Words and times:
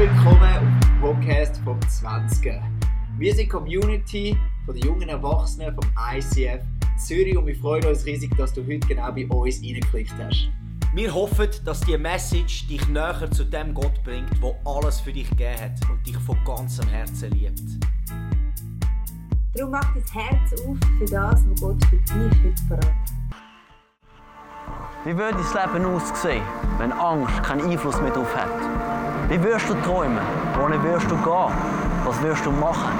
willkommen 0.00 0.40
auf 0.40 0.62
dem 0.82 1.00
Podcast 1.02 1.60
vom 1.62 1.78
20. 1.86 2.54
Wir 3.18 3.34
sind 3.34 3.50
Community 3.50 4.34
von 4.64 4.74
den 4.74 4.86
jungen 4.86 5.10
Erwachsenen 5.10 5.74
vom 5.74 5.84
ICF 6.14 6.62
Zürich 6.96 7.36
und 7.36 7.46
wir 7.46 7.54
freuen 7.54 7.84
uns 7.84 8.06
riesig, 8.06 8.34
dass 8.38 8.54
du 8.54 8.62
heute 8.62 8.78
genau 8.88 9.12
bei 9.12 9.26
uns 9.26 9.62
reingeklickt 9.62 10.14
hast. 10.18 10.48
Wir 10.94 11.12
hoffen, 11.12 11.50
dass 11.66 11.80
die 11.80 11.98
Message 11.98 12.66
dich 12.66 12.88
näher 12.88 13.30
zu 13.30 13.44
dem 13.44 13.74
Gott 13.74 14.02
bringt, 14.02 14.42
der 14.42 14.54
alles 14.64 15.00
für 15.00 15.12
dich 15.12 15.28
gegeben 15.28 15.60
hat 15.60 15.90
und 15.90 16.06
dich 16.06 16.16
von 16.16 16.38
ganzem 16.46 16.88
Herzen 16.88 17.32
liebt. 17.32 17.60
Darum 19.54 19.72
mach 19.72 19.94
dein 19.94 20.02
Herz 20.14 20.52
auf 20.62 20.78
für 20.98 21.04
das, 21.04 21.44
was 21.46 21.60
Gott 21.60 21.84
für 21.84 21.96
dich 21.96 22.42
heute 22.42 22.62
parat 22.70 22.94
Wie 25.04 25.14
würde 25.14 25.36
dein 25.52 25.74
Leben 25.74 25.94
aussehen, 25.94 26.42
wenn 26.78 26.90
Angst 26.90 27.42
keinen 27.42 27.70
Einfluss 27.70 28.00
mehr 28.00 28.12
darauf 28.12 28.34
hat? 28.34 28.79
Wie 29.30 29.40
wirst 29.44 29.68
du 29.68 29.74
träumen? 29.74 30.18
Wohin 30.58 30.82
wirst 30.82 31.08
du 31.08 31.16
gehen? 31.16 31.54
Was 32.04 32.20
wirst 32.20 32.44
du 32.44 32.50
machen? 32.50 32.90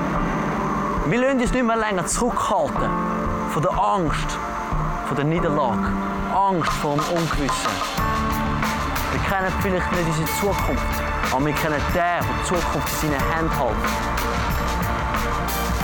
Wir 1.06 1.19
lassen 1.19 1.41
uns 1.41 1.53
nicht 1.53 1.66
mehr 1.66 1.77
länger 1.77 2.06
zurückhalten 2.06 2.89
von 3.53 3.61
der 3.61 3.73
Angst, 3.73 4.39
von 5.09 5.16
der 5.16 5.25
Niederlage, 5.25 5.89
Angst 6.33 6.70
vor 6.75 6.95
dem 6.95 7.03
Ungewissen. 7.16 7.73
Wir 9.11 9.20
kennen 9.29 9.53
vielleicht 9.61 9.91
nicht 9.91 10.06
unsere 10.06 10.29
Zukunft, 10.39 11.03
aber 11.33 11.47
wir 11.47 11.53
kennen 11.53 11.83
den, 11.89 11.95
der 11.95 12.20
die 12.20 12.45
Zukunft 12.45 13.03
in 13.03 13.11
seinen 13.11 13.20
Händen 13.34 13.51
hält. 13.59 13.75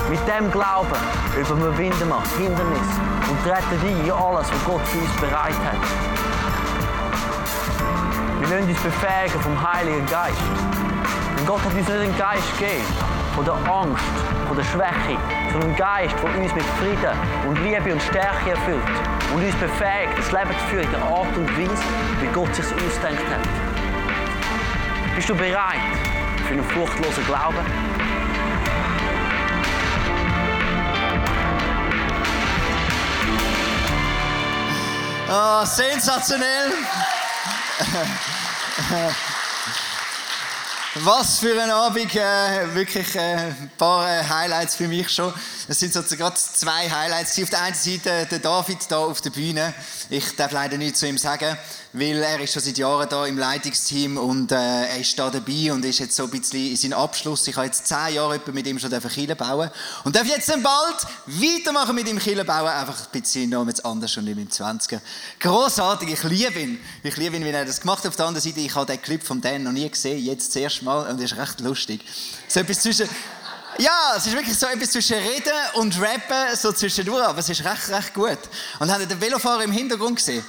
Mit 0.09 0.21
dem 0.29 0.49
Glauben 0.53 1.01
überwinden 1.37 2.09
wir 2.09 2.23
Hindernisse 2.39 3.01
und 3.29 3.43
treten 3.43 3.81
ein 3.83 4.05
in 4.05 4.13
alles, 4.13 4.47
was 4.49 4.65
Gott 4.65 4.87
für 4.87 4.99
uns 4.99 5.17
bereit 5.17 5.59
hat. 5.67 6.36
Wir 8.49 8.59
lassen 8.59 8.71
uns 8.71 8.81
befähigen 8.81 9.41
vom 9.41 9.73
Heiligen 9.73 10.07
Geist. 10.07 10.39
Denn 11.37 11.47
Gott 11.47 11.59
hat 11.65 11.75
uns 11.75 11.89
nicht 11.89 11.91
einen 11.91 12.17
Geist 12.17 12.59
gegeben 12.59 12.85
von 13.35 13.45
der 13.45 13.55
Angst, 13.55 14.05
von 14.47 14.57
der 14.57 14.63
Schwäche, 14.63 15.19
sondern 15.51 15.71
einen 15.71 15.77
Geist, 15.77 16.15
der 16.23 16.41
uns 16.41 16.55
mit 16.55 16.65
Frieden 16.79 17.19
und 17.49 17.59
Liebe 17.65 17.93
und 17.93 18.01
Stärke 18.01 18.51
erfüllt 18.51 18.85
und 19.35 19.45
uns 19.45 19.55
befähigt, 19.57 20.17
das 20.17 20.31
Leben 20.31 20.51
zu 20.51 20.67
führen 20.71 20.85
in 20.85 20.91
der 20.93 21.03
Art 21.03 21.37
und 21.37 21.59
Weise, 21.59 21.83
wie 22.21 22.27
Gott 22.29 22.55
sich 22.55 22.67
ausdenkt 22.67 23.25
hat. 23.29 23.43
Bist 25.17 25.29
du 25.29 25.35
bereit 25.35 25.81
für 26.47 26.55
einen 26.55 26.63
furchtlosen 26.63 27.27
Glauben? 27.27 27.67
Oh, 35.29 35.65
sensationell! 35.65 36.73
Was 40.95 41.41
für 41.41 41.61
ein 41.63 41.71
Abend, 41.71 42.15
äh, 42.15 42.75
wirklich 42.75 43.15
äh, 43.15 43.19
ein 43.19 43.71
paar 43.77 44.11
äh, 44.11 44.25
Highlights 44.25 44.77
für 44.77 44.89
mich 44.89 45.11
schon. 45.11 45.35
Es 45.69 45.81
sind 45.81 45.93
sozusagen 45.93 46.37
zwei 46.37 46.89
Highlights. 46.89 47.43
Auf 47.43 47.51
der 47.51 47.63
einen 47.63 47.75
Seite 47.75 48.29
der 48.31 48.39
David 48.39 48.79
da 48.89 48.99
auf 48.99 49.21
der 49.21 49.31
Bühne. 49.31 49.75
Ich 50.11 50.37
darf 50.37 50.53
leider 50.53 50.79
nichts 50.79 51.01
zu 51.01 51.09
ihm 51.09 51.19
sagen, 51.19 51.59
weil 51.93 52.23
er 52.23 52.39
ist 52.39 52.53
schon 52.53 52.63
seit 52.63 52.79
Jahren 52.79 53.09
da 53.09 53.27
im 53.27 53.37
Leitungsteam 53.37 54.17
und 54.17 54.53
äh, 54.53 54.55
er 54.55 55.01
ist 55.01 55.19
da 55.19 55.29
dabei 55.29 55.73
und 55.73 55.85
ist 55.85 55.99
jetzt 55.99 56.15
so 56.15 56.23
ein 56.23 56.31
bisschen 56.31 56.71
in 56.71 56.77
seinem 56.77 56.93
Abschluss. 56.93 57.49
Ich 57.49 57.57
habe 57.57 57.67
jetzt 57.67 57.85
zehn 57.85 58.15
Jahre 58.15 58.41
mit 58.53 58.65
ihm 58.65 58.79
schon 58.79 58.91
Kirche 58.91 59.35
bauen 59.35 59.69
und 60.05 60.15
darf 60.15 60.29
jetzt 60.29 60.47
bald 60.63 61.07
weitermachen 61.27 61.97
mit 61.97 62.07
ihm 62.09 62.21
Kirche 62.21 62.45
bauen, 62.45 62.69
einfach 62.69 63.01
ein 63.01 63.21
bisschen 63.21 63.51
noch 63.51 63.65
mit 63.65 63.85
anders 63.85 64.17
und 64.17 64.25
nicht 64.27 64.37
mit 64.37 64.57
dem 64.57 64.67
20er. 64.67 65.01
Grossartig, 65.41 66.13
ich 66.13 66.23
liebe 66.23 66.61
ihn. 66.61 66.79
Ich 67.03 67.17
liebe 67.17 67.35
ihn, 67.35 67.45
wie 67.45 67.51
er 67.51 67.65
das 67.65 67.81
gemacht 67.81 68.05
hat. 68.05 68.11
Auf 68.11 68.17
der 68.17 68.27
anderen 68.27 68.49
Seite, 68.49 68.61
ich 68.61 68.75
habe 68.77 68.87
den 68.87 69.03
Clip 69.03 69.21
von 69.21 69.41
Dan 69.41 69.65
noch 69.65 69.73
nie 69.73 69.91
gesehen, 69.91 70.25
jetzt 70.25 70.51
das 70.51 70.57
erste 70.63 70.85
Mal 70.85 71.11
und 71.11 71.21
das 71.21 71.33
ist 71.33 71.39
recht 71.39 71.61
lustig. 71.61 72.05
So 72.47 72.61
etwas 72.61 72.83
zwischen 72.83 73.09
ja, 73.79 74.15
es 74.17 74.27
ist 74.27 74.35
wirklich 74.35 74.59
so 74.59 74.67
etwas 74.67 74.91
zwischen 74.91 75.17
Reden 75.17 75.53
und 75.75 76.01
Rappen, 76.01 76.57
so 76.57 76.73
zwischendurch, 76.73 77.25
aber 77.25 77.39
es 77.39 77.49
ist 77.49 77.65
recht, 77.65 77.89
recht 77.89 78.15
gut. 78.15 78.39
Und 78.79 78.91
habt 78.91 79.01
ihr 79.01 79.07
den 79.07 79.21
Velofahrer 79.21 79.65
im 79.65 79.73
Hintergrund 79.73 80.17
gesehen? 80.17 80.45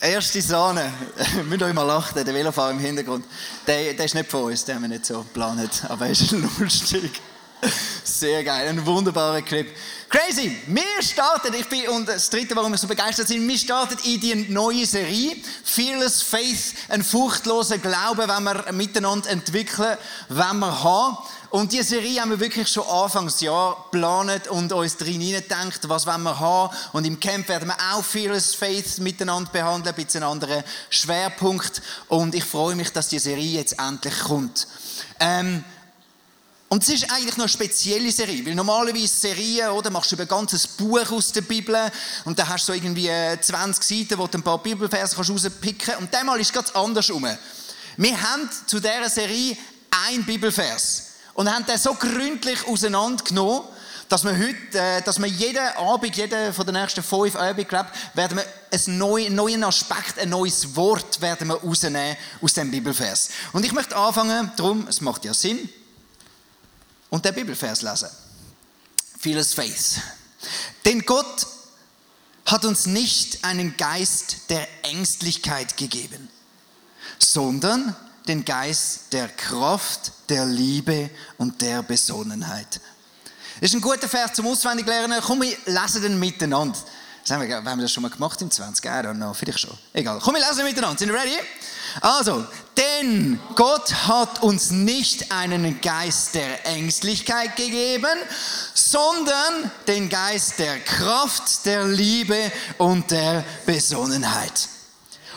Erste 0.00 0.40
Sahne. 0.40 0.92
Müsst 1.48 1.62
euch 1.62 1.74
mal 1.74 1.82
lachen, 1.82 2.24
der 2.24 2.34
Velofahrer 2.34 2.70
im 2.70 2.78
Hintergrund. 2.78 3.24
Der, 3.66 3.94
der 3.94 4.04
ist 4.04 4.14
nicht 4.14 4.30
von 4.30 4.44
uns, 4.44 4.64
den 4.64 4.76
haben 4.76 4.82
wir 4.82 4.88
nicht 4.88 5.06
so 5.06 5.18
geplant, 5.18 5.82
aber 5.88 6.06
er 6.06 6.12
ist 6.12 6.30
lustig. 6.30 7.20
Sehr 8.04 8.44
geil, 8.44 8.68
ein 8.68 8.86
wunderbarer 8.86 9.42
Clip. 9.42 9.68
Crazy! 10.10 10.56
Wir 10.66 11.02
starten, 11.02 11.52
ich 11.52 11.68
bin, 11.68 11.86
und 11.88 12.08
das 12.08 12.30
dritte, 12.30 12.56
warum 12.56 12.72
wir 12.72 12.78
so 12.78 12.86
begeistert 12.86 13.28
sind, 13.28 13.46
wir 13.46 13.58
starten 13.58 13.98
in 14.04 14.18
die 14.18 14.34
neue 14.48 14.86
Serie. 14.86 15.36
Fearless 15.64 16.22
Faith, 16.22 16.72
ein 16.88 17.04
furchtloser 17.04 17.76
Glaube, 17.76 18.26
wenn 18.26 18.42
wir 18.42 18.72
miteinander 18.72 19.28
entwickeln, 19.28 19.98
wenn 20.30 20.60
wir 20.60 20.82
haben. 20.82 21.18
Und 21.50 21.72
diese 21.72 21.84
Serie 21.84 22.22
haben 22.22 22.30
wir 22.30 22.40
wirklich 22.40 22.68
schon 22.68 22.86
Anfangsjahr 22.86 23.86
geplant 23.90 24.48
und 24.48 24.72
uns 24.72 24.96
drin 24.96 25.20
gedacht, 25.20 25.86
was 25.86 26.06
wollen 26.06 26.22
wir 26.22 26.40
haben. 26.40 26.74
Und 26.92 27.06
im 27.06 27.20
Camp 27.20 27.46
werden 27.48 27.68
wir 27.68 27.76
auch 27.92 28.02
Fearless 28.02 28.54
Faith 28.54 29.00
miteinander 29.00 29.50
behandeln, 29.50 29.94
ein 29.94 30.04
bisschen 30.04 30.22
anderen 30.22 30.64
Schwerpunkt. 30.88 31.82
Und 32.08 32.34
ich 32.34 32.44
freue 32.44 32.76
mich, 32.76 32.90
dass 32.92 33.08
die 33.08 33.18
Serie 33.18 33.58
jetzt 33.58 33.78
endlich 33.78 34.18
kommt. 34.20 34.66
Ähm, 35.20 35.64
und 36.70 36.82
es 36.82 36.90
ist 36.90 37.10
eigentlich 37.10 37.36
noch 37.38 37.44
eine 37.44 37.48
spezielle 37.48 38.12
Serie, 38.12 38.44
weil 38.44 38.54
normalerweise 38.54 39.08
Serien, 39.08 39.70
oder, 39.70 39.90
machst 39.90 40.10
du 40.10 40.16
über 40.16 40.24
ein 40.24 40.28
ganzes 40.28 40.66
Buch 40.66 41.10
aus 41.10 41.32
der 41.32 41.40
Bibel 41.40 41.74
und 42.26 42.38
dann 42.38 42.46
hast 42.46 42.68
du 42.68 42.72
so 42.72 42.76
irgendwie 42.76 43.08
20 43.40 43.50
äh, 43.50 43.98
Seiten, 43.98 44.18
wo 44.18 44.26
du 44.26 44.36
ein 44.36 44.42
paar 44.42 44.58
Bibelverse 44.58 45.16
rauspicken 45.16 45.78
kannst. 45.78 46.00
Und 46.00 46.12
diesmal 46.12 46.38
ist 46.38 46.48
es 46.48 46.52
ganz 46.52 46.70
anders 46.72 47.10
rum. 47.10 47.26
Wir 47.96 48.20
haben 48.20 48.50
zu 48.66 48.80
dieser 48.80 49.08
Serie 49.08 49.56
ein 50.10 50.24
Bibelvers 50.24 51.12
und 51.32 51.50
haben 51.50 51.64
den 51.64 51.78
so 51.78 51.94
gründlich 51.94 52.66
auseinandergenommen, 52.66 53.62
dass 54.10 54.24
wir 54.24 54.36
heute, 54.36 54.78
äh, 54.78 55.00
dass 55.00 55.18
wir 55.18 55.26
jeden 55.26 55.66
Abend, 55.76 56.16
jeden 56.16 56.52
von 56.52 56.66
den 56.66 56.74
nächsten 56.74 57.02
fünf 57.02 57.34
Abend, 57.34 57.66
glaube 57.66 57.88
werden 58.12 58.36
wir 58.36 58.44
einen 58.70 58.98
neuen, 58.98 59.34
neuen 59.34 59.64
Aspekt, 59.64 60.18
ein 60.18 60.28
neues 60.28 60.76
Wort 60.76 61.18
werden 61.22 61.48
wir 61.48 61.54
rausnehmen 61.54 62.14
aus 62.42 62.52
dem 62.52 62.70
Bibelvers. 62.70 63.30
Und 63.54 63.64
ich 63.64 63.72
möchte 63.72 63.96
anfangen, 63.96 64.52
darum, 64.56 64.86
es 64.86 65.00
macht 65.00 65.24
ja 65.24 65.32
Sinn, 65.32 65.66
und 67.10 67.24
den 67.24 67.34
Bibelvers 67.34 67.82
lesen. 67.82 68.08
Vieles 69.18 69.54
Faith. 69.54 70.00
Denn 70.84 71.00
Gott 71.04 71.46
hat 72.46 72.64
uns 72.64 72.86
nicht 72.86 73.44
einen 73.44 73.76
Geist 73.76 74.48
der 74.48 74.66
Ängstlichkeit 74.82 75.76
gegeben, 75.76 76.28
sondern 77.18 77.94
den 78.26 78.44
Geist 78.44 79.12
der 79.12 79.28
Kraft, 79.28 80.12
der 80.28 80.46
Liebe 80.46 81.10
und 81.38 81.60
der 81.60 81.82
Besonnenheit. 81.82 82.80
Das 83.60 83.70
ist 83.70 83.74
ein 83.74 83.80
guter 83.80 84.08
Vers 84.08 84.34
zum 84.34 84.46
Auswendiglernen. 84.46 85.20
Komm, 85.22 85.42
wir 85.42 85.56
lesen 85.66 86.02
den 86.02 86.18
miteinander. 86.18 86.78
Das 87.22 87.32
haben 87.32 87.46
wir, 87.46 87.56
haben 87.56 87.78
wir 87.78 87.82
das 87.82 87.92
schon 87.92 88.02
mal 88.02 88.10
gemacht 88.10 88.40
im 88.40 88.50
20? 88.50 88.84
I 88.84 88.88
don't 88.88 89.14
know, 89.14 89.34
vielleicht 89.34 89.60
schon. 89.60 89.76
Egal. 89.92 90.20
Komm, 90.22 90.34
wir 90.34 90.46
lesen 90.46 90.64
miteinander. 90.64 90.98
Sind 90.98 91.12
wir 91.12 91.18
ready? 91.18 91.36
Also, 92.00 92.46
denn 92.76 93.40
Gott 93.54 93.92
hat 94.06 94.42
uns 94.42 94.70
nicht 94.70 95.32
einen 95.32 95.80
Geist 95.80 96.34
der 96.34 96.66
Ängstlichkeit 96.66 97.56
gegeben, 97.56 98.18
sondern 98.74 99.70
den 99.86 100.08
Geist 100.08 100.58
der 100.58 100.78
Kraft, 100.80 101.64
der 101.66 101.86
Liebe 101.86 102.52
und 102.78 103.10
der 103.10 103.44
Besonnenheit. 103.66 104.68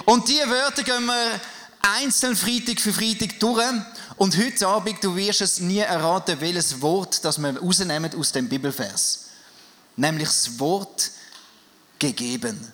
Und 0.06 0.28
die 0.28 0.40
Wörter 0.40 0.84
gehen 0.84 1.06
wir 1.06 1.42
einzeln 1.82 2.36
Freitag 2.36 2.80
für 2.80 2.94
Freitag 2.94 3.40
durch. 3.40 3.66
Und 4.18 4.38
heute 4.38 4.68
Abend, 4.68 5.04
du 5.04 5.16
wirst 5.16 5.42
es 5.42 5.60
nie 5.60 5.80
erraten, 5.80 6.40
welches 6.40 6.80
Wort 6.82 7.24
das 7.26 7.40
wir 7.40 7.58
rausnehmen 7.58 8.14
aus 8.16 8.32
dem 8.32 8.48
Bibelvers. 8.48 9.26
Nämlich 9.96 10.28
das 10.28 10.60
Wort 10.60 11.12
gegeben. 11.98 12.72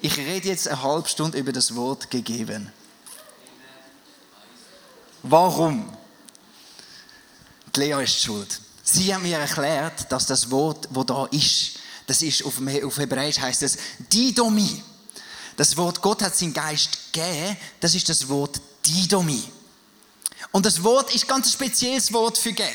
Ich 0.00 0.16
rede 0.16 0.48
jetzt 0.48 0.68
eine 0.68 0.82
halbe 0.82 1.08
Stunde 1.08 1.38
über 1.38 1.52
das 1.52 1.74
Wort 1.74 2.10
gegeben. 2.10 2.72
Warum? 5.24 5.96
Die 7.74 7.80
Lea 7.80 8.04
ist 8.04 8.22
schuld. 8.22 8.60
Sie 8.84 9.12
haben 9.12 9.22
mir 9.22 9.38
erklärt, 9.38 10.10
dass 10.10 10.26
das 10.26 10.50
Wort, 10.50 10.88
wo 10.90 11.02
da 11.02 11.26
ist, 11.26 11.78
das 12.06 12.22
ist 12.22 12.44
auf, 12.44 12.58
Hebräisch 12.58 13.38
heißt 13.38 13.62
es 13.64 13.76
Didomi. 14.12 14.82
Das 15.56 15.76
Wort 15.76 16.00
Gott 16.00 16.22
hat 16.22 16.36
seinen 16.36 16.54
Geist 16.54 17.12
gegeben, 17.12 17.56
das 17.80 17.94
ist 17.94 18.08
das 18.08 18.28
Wort 18.28 18.60
Didomi. 18.86 19.42
Und 20.52 20.64
das 20.64 20.82
Wort 20.84 21.12
ist 21.14 21.26
ganz 21.26 21.48
ein 21.48 21.52
spezielles 21.52 22.12
Wort 22.12 22.38
für 22.38 22.52
geben. 22.52 22.68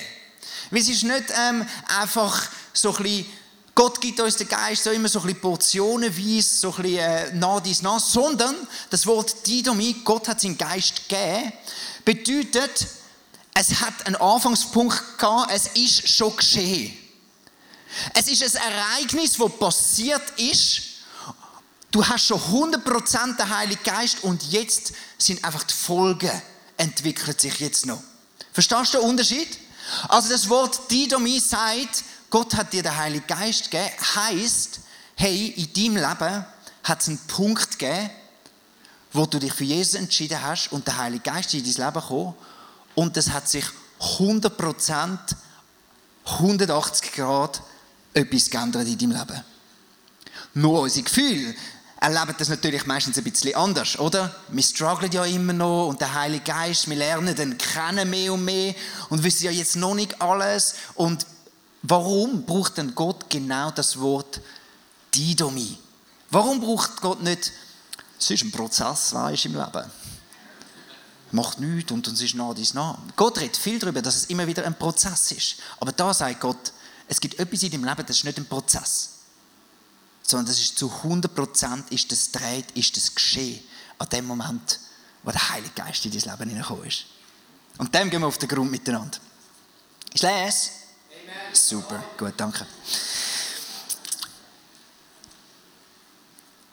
Weil 0.70 0.82
es 0.82 0.90
ist 0.90 1.04
nicht 1.04 1.24
ähm, 1.36 1.66
einfach 1.88 2.50
so 2.74 2.94
ein 2.94 3.04
bisschen, 3.04 3.26
Gott 3.76 4.00
gibt 4.00 4.20
uns 4.20 4.38
den 4.38 4.48
Geist 4.48 4.84
so 4.84 4.92
immer 4.92 5.10
so 5.10 5.20
ein 5.20 5.26
bisschen 5.26 5.42
portionenweise, 5.42 6.42
so 6.42 6.74
ein 6.76 6.84
bisschen 6.84 7.00
äh, 7.00 7.34
nah 7.34 7.60
dies 7.60 7.82
nah, 7.82 8.00
sondern 8.00 8.56
das 8.90 9.06
Wort 9.08 9.48
Didomi, 9.48 9.96
Gott 10.04 10.28
hat 10.28 10.42
seinen 10.42 10.58
Geist 10.58 11.10
gegeben, 11.10 11.52
bedeutet, 12.06 12.88
es 13.56 13.82
hat 13.82 14.06
einen 14.06 14.16
Anfangspunkt 14.16 15.18
gehabt, 15.18 15.52
es 15.52 15.68
ist 15.76 16.08
schon 16.08 16.36
geschehen. 16.36 16.94
Es 18.14 18.28
ist 18.28 18.58
ein 18.58 18.74
Ereignis, 18.74 19.38
das 19.38 19.58
passiert 19.58 20.24
ist 20.38 20.94
Du 21.94 22.04
hast 22.04 22.26
schon 22.26 22.40
100% 22.40 23.38
den 23.38 23.50
Heiligen 23.56 23.84
Geist 23.84 24.24
und 24.24 24.52
jetzt 24.52 24.94
sind 25.20 25.46
einfach 25.46 25.62
die 25.62 25.76
Folgen 25.76 26.32
entwickelt 26.76 27.40
sich 27.40 27.60
jetzt 27.60 27.86
noch. 27.86 28.02
Verstehst 28.52 28.96
du 28.96 28.98
den 28.98 29.10
Unterschied? 29.10 29.60
Also 30.10 30.30
das 30.30 30.50
Wort 30.50 30.90
Didomie 30.90 31.40
sagt, 31.40 32.04
Gott 32.34 32.56
hat 32.56 32.74
dir 32.74 32.82
den 32.82 32.98
Heiligen 32.98 33.28
Geist 33.28 33.70
gegeben, 33.70 33.92
heisst, 34.16 34.80
hey, 35.16 35.50
in 35.50 35.72
deinem 35.72 35.98
Leben 35.98 36.46
hat 36.84 37.02
es 37.02 37.08
einen 37.08 37.20
Punkt 37.28 37.78
gegeben, 37.78 38.10
wo 39.12 39.28
du 39.28 39.38
dich 39.38 39.54
für 39.54 39.66
Jesus 39.66 39.94
entschieden 39.94 40.42
hast 40.42 40.72
und 40.72 40.88
der 40.88 40.98
Heilige 40.98 41.22
Geist 41.22 41.54
ist 41.54 41.64
in 41.64 41.72
dein 41.72 41.86
Leben 41.86 42.02
gekommen 42.02 42.34
und 42.96 43.16
es 43.18 43.30
hat 43.30 43.48
sich 43.48 43.66
100%, 44.18 45.18
180 46.26 47.12
Grad 47.12 47.62
etwas 48.16 48.50
geändert 48.50 48.88
in 48.88 48.98
deinem 48.98 49.12
Leben. 49.12 49.44
Nur 50.56 50.82
unsere 50.82 51.04
Gefühle 51.04 51.54
erleben 52.00 52.34
das 52.40 52.50
natürlich 52.50 52.88
meistens 52.88 53.16
ein 53.16 53.26
bisschen 53.26 53.54
anders, 53.54 54.00
oder? 54.00 54.36
Wir 54.48 54.64
strugglen 54.64 55.12
ja 55.12 55.24
immer 55.24 55.54
noch 55.54 55.90
und 55.90 56.02
der 56.02 56.16
Heilige 56.16 56.46
Geist, 56.46 56.90
wir 56.90 56.96
lernen 56.96 57.36
den 57.36 57.60
kennen 57.60 58.10
mehr 58.10 58.34
und 58.34 58.44
mehr 58.44 58.74
und 59.10 59.24
wissen 59.24 59.46
ja 59.46 59.52
jetzt 59.52 59.76
noch 59.76 59.94
nicht 59.94 60.20
alles. 60.20 60.74
Und 60.96 61.28
warum 61.84 62.44
braucht 62.46 62.78
denn 62.78 62.96
Gott 62.96 63.30
genau 63.30 63.72
das 63.72 64.00
Wort 64.00 64.42
Didomie? 65.14 65.78
Warum 66.32 66.60
braucht 66.60 67.00
Gott 67.02 67.22
nicht, 67.22 67.52
es 68.20 68.32
ist 68.32 68.44
ein 68.44 68.52
Prozess, 68.52 69.14
weißt 69.14 69.46
im 69.46 69.54
Leben. 69.54 69.92
Macht 71.32 71.60
nichts 71.60 71.92
und 71.92 72.08
es 72.08 72.22
ist 72.22 72.36
nah 72.36 72.54
dies 72.54 72.74
nah. 72.74 72.98
Gott 73.16 73.40
redet 73.40 73.58
viel 73.58 73.80
darüber, 73.80 74.02
dass 74.02 74.16
es 74.16 74.26
immer 74.26 74.48
wieder 74.48 74.66
ein 74.66 74.78
Prozess 74.78 75.32
ist. 75.32 75.56
Aber 75.80 75.92
da 75.92 76.14
sagt 76.14 76.42
Gott, 76.42 76.74
es 77.08 77.20
gibt 77.20 77.40
etwas 77.40 77.64
in 77.64 77.72
deinem 77.72 77.86
Leben, 77.86 78.06
das 78.06 78.18
ist 78.18 78.24
nicht 78.24 78.38
ein 78.38 78.46
Prozess 78.46 79.14
sondern 80.24 80.48
das 80.48 80.60
ist 80.60 80.78
zu 80.78 80.90
100% 80.90 81.92
ist 81.92 82.12
das 82.12 82.32
dreht, 82.32 82.72
ist 82.72 82.96
das 82.98 83.14
geschehen 83.14 83.62
an 84.00 84.10
dem 84.10 84.26
Moment, 84.26 84.80
wo 85.22 85.32
der 85.32 85.50
Heilige 85.50 85.74
Geist 85.76 86.06
in 86.06 86.12
dein 86.12 86.22
Leben 86.22 86.50
hineingekommen 86.50 86.86
ist. 86.86 87.06
Und 87.78 87.94
dem 87.94 88.10
gehen 88.10 88.22
wir 88.22 88.28
auf 88.28 88.38
den 88.38 88.50
Grund 88.50 88.72
miteinander. 88.72 89.18
Ist 90.14 90.24
les? 90.24 90.72
Super, 91.54 92.04
gut, 92.18 92.34
danke. 92.38 92.66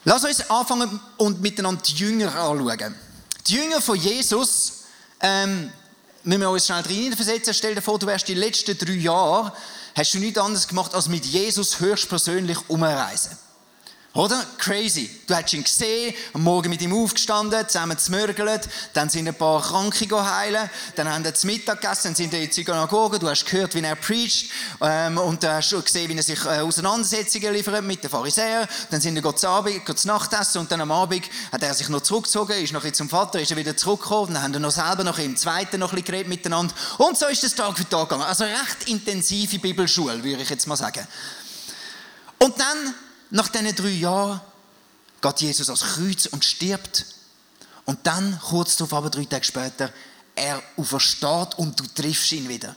Lass 0.03 0.23
uns 0.23 0.49
anfangen 0.49 0.99
und 1.17 1.41
miteinander 1.41 1.81
die 1.83 1.93
Jünger 1.93 2.33
anschauen. 2.35 2.95
Die 3.47 3.55
Jünger 3.55 3.81
von 3.81 3.97
Jesus, 3.97 4.83
ähm, 5.19 5.71
müssen 6.23 6.41
wir 6.41 6.49
uns 6.49 6.65
schnell 6.65 6.81
reinversetzen. 6.81 7.53
Stell 7.53 7.75
dir 7.75 7.81
vor, 7.81 7.99
du 7.99 8.07
wärst 8.07 8.27
die 8.27 8.33
letzten 8.33 8.77
drei 8.77 8.93
Jahre 8.93 9.53
hast 9.95 10.13
du 10.13 10.19
nichts 10.19 10.39
anderes 10.39 10.67
gemacht, 10.67 10.93
als 10.93 11.07
mit 11.07 11.25
Jesus 11.25 11.79
höchstpersönlich 11.79 12.57
umreisen. 12.69 13.37
Oder? 14.13 14.45
Crazy. 14.57 15.09
Du 15.25 15.33
hast 15.33 15.53
ihn 15.53 15.63
gesehen, 15.63 16.13
am 16.33 16.43
Morgen 16.43 16.69
mit 16.69 16.81
ihm 16.81 16.93
aufgestanden, 16.93 17.65
zusammen 17.69 17.97
zmörgelt, 17.97 18.67
dann 18.93 19.07
sind 19.07 19.25
ein 19.25 19.33
paar 19.33 19.61
Kranke 19.61 20.05
heilen, 20.11 20.69
dann 20.97 21.07
haben 21.07 21.23
sie 21.23 21.33
zu 21.33 21.47
Mittag 21.47 21.79
gegessen, 21.79 22.07
dann 22.07 22.15
sind 22.15 22.31
sie 22.31 22.43
in 22.43 22.49
die 22.49 22.53
Synagoge, 22.53 23.19
du 23.19 23.29
hast 23.29 23.45
gehört, 23.45 23.73
wie 23.73 23.79
er 23.79 23.95
preacht, 23.95 24.49
ähm, 24.81 25.17
und 25.17 25.41
du 25.41 25.49
hast 25.49 25.69
gesehen, 25.85 26.09
wie 26.09 26.17
er 26.17 26.23
sich 26.23 26.43
äh, 26.43 26.59
Auseinandersetzungen 26.59 27.53
liefert 27.53 27.85
mit 27.85 28.03
den 28.03 28.09
Pharisäern, 28.09 28.67
dann 28.89 28.99
sind 28.99 29.15
sie 29.15 29.35
zu 29.35 29.47
Abend, 29.47 29.97
zu 29.97 30.07
Nachtessen, 30.07 30.59
und 30.59 30.69
dann 30.69 30.81
am 30.81 30.91
Abend 30.91 31.29
hat 31.49 31.63
er 31.63 31.73
sich 31.73 31.87
noch 31.87 32.01
zurückgezogen, 32.01 32.61
ist 32.61 32.73
noch 32.73 32.91
zum 32.91 33.07
Vater, 33.07 33.39
ist 33.39 33.51
er 33.51 33.57
wieder 33.57 33.77
zurückgekommen, 33.77 34.33
dann 34.33 34.43
haben 34.43 34.53
sie 34.53 34.59
noch 34.59 34.71
selber 34.71 35.05
noch 35.05 35.19
im 35.19 35.37
Zweiten 35.37 35.79
noch 35.79 35.93
ein 35.93 36.03
geredet 36.03 36.27
miteinander, 36.27 36.75
und 36.97 37.17
so 37.17 37.27
ist 37.27 37.45
es 37.45 37.55
Tag 37.55 37.77
für 37.77 37.87
Tag 37.87 38.09
gegangen. 38.09 38.27
Also 38.27 38.43
recht 38.43 38.87
intensive 38.87 39.57
Bibelschule, 39.59 40.21
würde 40.21 40.43
ich 40.43 40.49
jetzt 40.49 40.67
mal 40.67 40.75
sagen. 40.75 41.07
Und 42.39 42.59
dann 42.59 42.93
nach 43.31 43.47
diesen 43.47 43.75
drei 43.75 43.89
Jahren 43.89 44.41
geht 45.21 45.41
Jesus 45.41 45.69
ans 45.69 45.95
Kreuz 45.95 46.25
und 46.27 46.45
stirbt. 46.45 47.05
Und 47.85 48.05
dann, 48.05 48.39
kurz 48.39 48.77
darauf, 48.77 48.93
aber 48.93 49.09
drei 49.09 49.25
Tage 49.25 49.43
später, 49.43 49.91
er 50.35 50.61
aufersteht 50.77 51.55
und 51.57 51.79
du 51.79 51.87
triffst 51.87 52.31
ihn 52.31 52.47
wieder. 52.47 52.75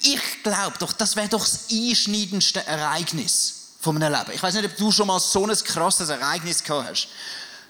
Ich 0.00 0.42
glaube 0.42 0.76
doch, 0.78 0.92
das 0.92 1.16
wäre 1.16 1.28
doch 1.28 1.40
das 1.40 1.66
einschneidendste 1.70 2.66
Ereignis 2.66 3.68
von 3.80 3.98
meinem 3.98 4.12
Leben. 4.12 4.32
Ich 4.34 4.42
weiß 4.42 4.54
nicht, 4.54 4.66
ob 4.66 4.76
du 4.76 4.90
schon 4.90 5.06
mal 5.06 5.20
so 5.20 5.46
ein 5.46 5.56
krasses 5.56 6.08
Ereignis 6.08 6.62
gehabt 6.62 6.88
hast. 6.90 7.08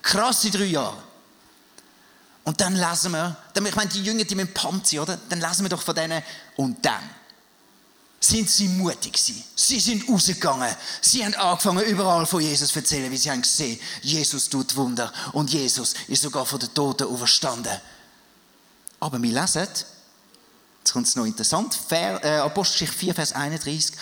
Krasse 0.03 0.51
drei 0.51 0.65
Jahre. 0.65 1.03
Und 2.45 2.61
dann 2.61 2.75
lesen 2.75 3.13
wir, 3.13 3.37
ich 3.55 3.77
meine, 3.77 3.91
die 3.91 4.03
Jünger, 4.03 4.25
die 4.25 4.35
mit 4.35 4.49
dem 4.49 4.55
Panzi, 4.55 4.99
oder? 4.99 5.19
Dann 5.29 5.41
lesen 5.41 5.63
wir 5.63 5.69
doch 5.69 5.83
von 5.83 5.95
denen, 5.95 6.23
und 6.57 6.85
dann 6.85 7.03
sind 8.23 8.51
sie 8.51 8.69
mutig 8.69 9.15
gewesen. 9.15 9.43
Sie 9.57 9.81
sind 9.81 10.07
rausgegangen. 10.07 10.75
Sie 11.01 11.25
haben 11.25 11.35
angefangen, 11.35 11.85
überall 11.87 12.27
von 12.27 12.43
Jesus 12.43 12.69
zu 12.71 12.79
erzählen, 12.79 13.11
wie 13.11 13.17
sie 13.17 13.31
haben 13.31 13.41
gesehen, 13.41 13.81
Jesus 14.03 14.51
tut 14.51 14.77
Wunder. 14.77 15.11
Und 15.33 15.51
Jesus 15.51 15.95
ist 16.07 16.23
sogar 16.23 16.45
von 16.45 16.61
den 16.61 16.73
Toten 16.75 17.09
auferstanden. 17.09 17.73
Aber 19.01 19.21
wir 19.23 19.33
lesen, 19.33 19.61
jetzt 19.63 20.93
kommt 20.93 21.07
es 21.07 21.17
noch 21.17 21.25
interessant, 21.25 21.75
Ver, 21.75 22.23
äh, 22.23 22.39
Apostelgeschichte 22.41 22.99
4, 22.99 23.15
Vers 23.15 23.33
31, 23.33 23.97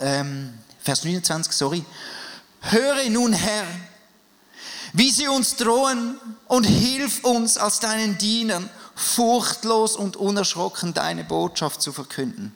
ähm, 0.00 0.54
Vers 0.82 1.04
29, 1.04 1.52
sorry. 1.52 1.84
Höre 2.62 3.10
nun, 3.10 3.34
Herr, 3.34 3.66
wie 4.94 5.10
sie 5.10 5.28
uns 5.28 5.56
drohen 5.56 6.18
und 6.46 6.64
hilf 6.64 7.22
uns 7.22 7.58
als 7.58 7.80
deinen 7.80 8.16
Dienern, 8.16 8.70
furchtlos 8.94 9.94
und 9.94 10.16
unerschrocken 10.16 10.94
deine 10.94 11.24
Botschaft 11.24 11.82
zu 11.82 11.92
verkünden. 11.92 12.54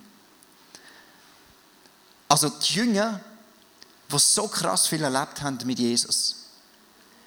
Also 2.32 2.48
die 2.48 2.72
Jünger, 2.72 3.20
die 4.10 4.18
so 4.18 4.48
krass 4.48 4.86
viel 4.86 5.02
erlebt 5.02 5.42
haben 5.42 5.58
mit 5.66 5.78
Jesus, 5.78 6.36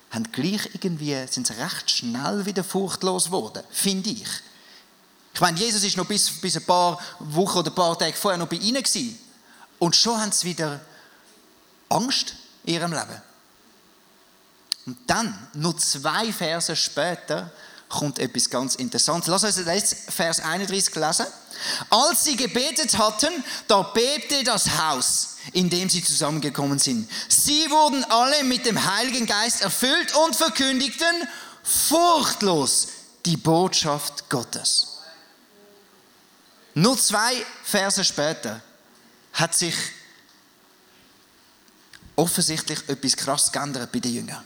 haben 0.10 0.32
gleich 0.32 0.68
irgendwie, 0.74 1.28
sind 1.30 1.48
recht 1.52 1.92
schnell 1.92 2.44
wieder 2.48 2.64
furchtlos 2.64 3.26
geworden, 3.26 3.62
finde 3.70 4.10
ich. 4.10 4.28
Ich 5.32 5.42
meine, 5.42 5.60
Jesus 5.60 5.84
ist 5.84 5.96
noch 5.96 6.08
bis, 6.08 6.32
bis 6.42 6.58
ein 6.58 6.66
paar 6.66 7.00
Wochen 7.20 7.60
oder 7.60 7.70
ein 7.70 7.76
paar 7.76 7.96
Tage 8.00 8.18
vorher 8.18 8.40
noch 8.40 8.48
bei 8.48 8.56
ihnen 8.56 8.82
gewesen. 8.82 9.20
Und 9.78 9.96
schon 9.96 10.20
haben 10.20 10.32
sie 10.32 10.48
wieder 10.48 10.82
Angst 11.88 12.34
in 12.64 12.74
ihrem 12.74 12.92
Leben. 12.92 13.22
Und 14.88 14.98
dann, 15.06 15.50
nur 15.54 15.78
zwei 15.78 16.34
Verse 16.34 16.76
später, 16.76 17.52
kommt 17.96 18.20
etwas 18.20 18.50
ganz 18.50 18.76
Interessantes. 18.76 19.30
Lass 19.30 19.44
uns 19.44 19.58
jetzt 19.66 19.96
Vers 20.10 20.40
31 20.40 20.96
lesen. 20.96 21.26
Als 21.90 22.26
sie 22.26 22.36
gebetet 22.36 22.98
hatten, 22.98 23.32
da 23.68 23.82
bebte 23.82 24.44
das 24.44 24.78
Haus, 24.78 25.38
in 25.54 25.70
dem 25.70 25.90
sie 25.90 26.04
zusammengekommen 26.04 26.80
sind. 26.80 27.10
Sie 27.30 27.70
wurden 27.70 28.04
alle 28.06 28.44
mit 28.44 28.66
dem 28.66 28.84
Heiligen 28.86 29.26
Geist 29.26 29.62
erfüllt 29.62 30.14
und 30.16 30.36
verkündigten 30.36 31.28
furchtlos 31.64 32.90
die 33.26 33.38
Botschaft 33.38 34.30
Gottes. 34.30 34.98
Nur 36.74 36.98
zwei 36.98 37.46
Verse 37.64 38.04
später 38.04 38.62
hat 39.34 39.56
sich 39.56 39.76
offensichtlich 42.16 42.80
etwas 42.88 43.16
krass 43.16 43.52
geändert 43.52 43.92
bei 43.92 44.00
den 44.00 44.14
Jüngern. 44.14 44.44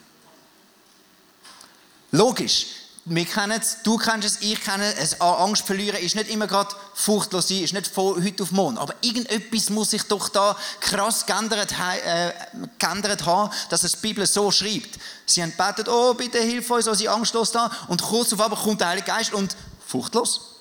Logisch, 2.11 2.67
wir 3.11 3.25
kennen 3.25 3.59
es, 3.59 3.77
du 3.81 3.97
kennst 3.97 4.27
es, 4.27 4.41
ich 4.41 4.61
kenne 4.61 4.93
es, 4.95 5.19
Angst 5.19 5.65
verlieren 5.65 5.99
ist 5.99 6.15
nicht 6.15 6.29
immer 6.29 6.45
gerade 6.45 6.75
furchtlos 6.93 7.47
sein, 7.47 7.63
ist 7.63 7.73
nicht 7.73 7.87
von 7.87 8.23
heute 8.23 8.43
auf 8.43 8.51
morgen. 8.51 8.77
Aber 8.77 8.93
irgendetwas 9.01 9.71
muss 9.71 9.89
sich 9.89 10.03
doch 10.03 10.29
da 10.29 10.55
krass 10.79 11.25
geändert, 11.25 11.73
äh, 12.05 12.31
geändert 12.77 13.25
haben, 13.25 13.51
dass 13.69 13.83
es 13.83 13.93
die 13.93 14.01
Bibel 14.01 14.27
so 14.27 14.51
schreibt. 14.51 14.99
Sie 15.25 15.41
haben 15.41 15.51
gebetet, 15.57 15.89
oh 15.89 16.13
bitte 16.13 16.39
hilf 16.39 16.69
uns, 16.69 16.85
was 16.85 17.01
ich 17.01 17.09
angstlos 17.09 17.51
da. 17.51 17.71
Und 17.87 18.03
kurz 18.03 18.31
auf 18.31 18.41
einmal 18.41 18.61
kommt 18.61 18.79
der 18.79 18.89
Heilige 18.89 19.07
Geist 19.07 19.33
und 19.33 19.57
furchtlos. 19.87 20.57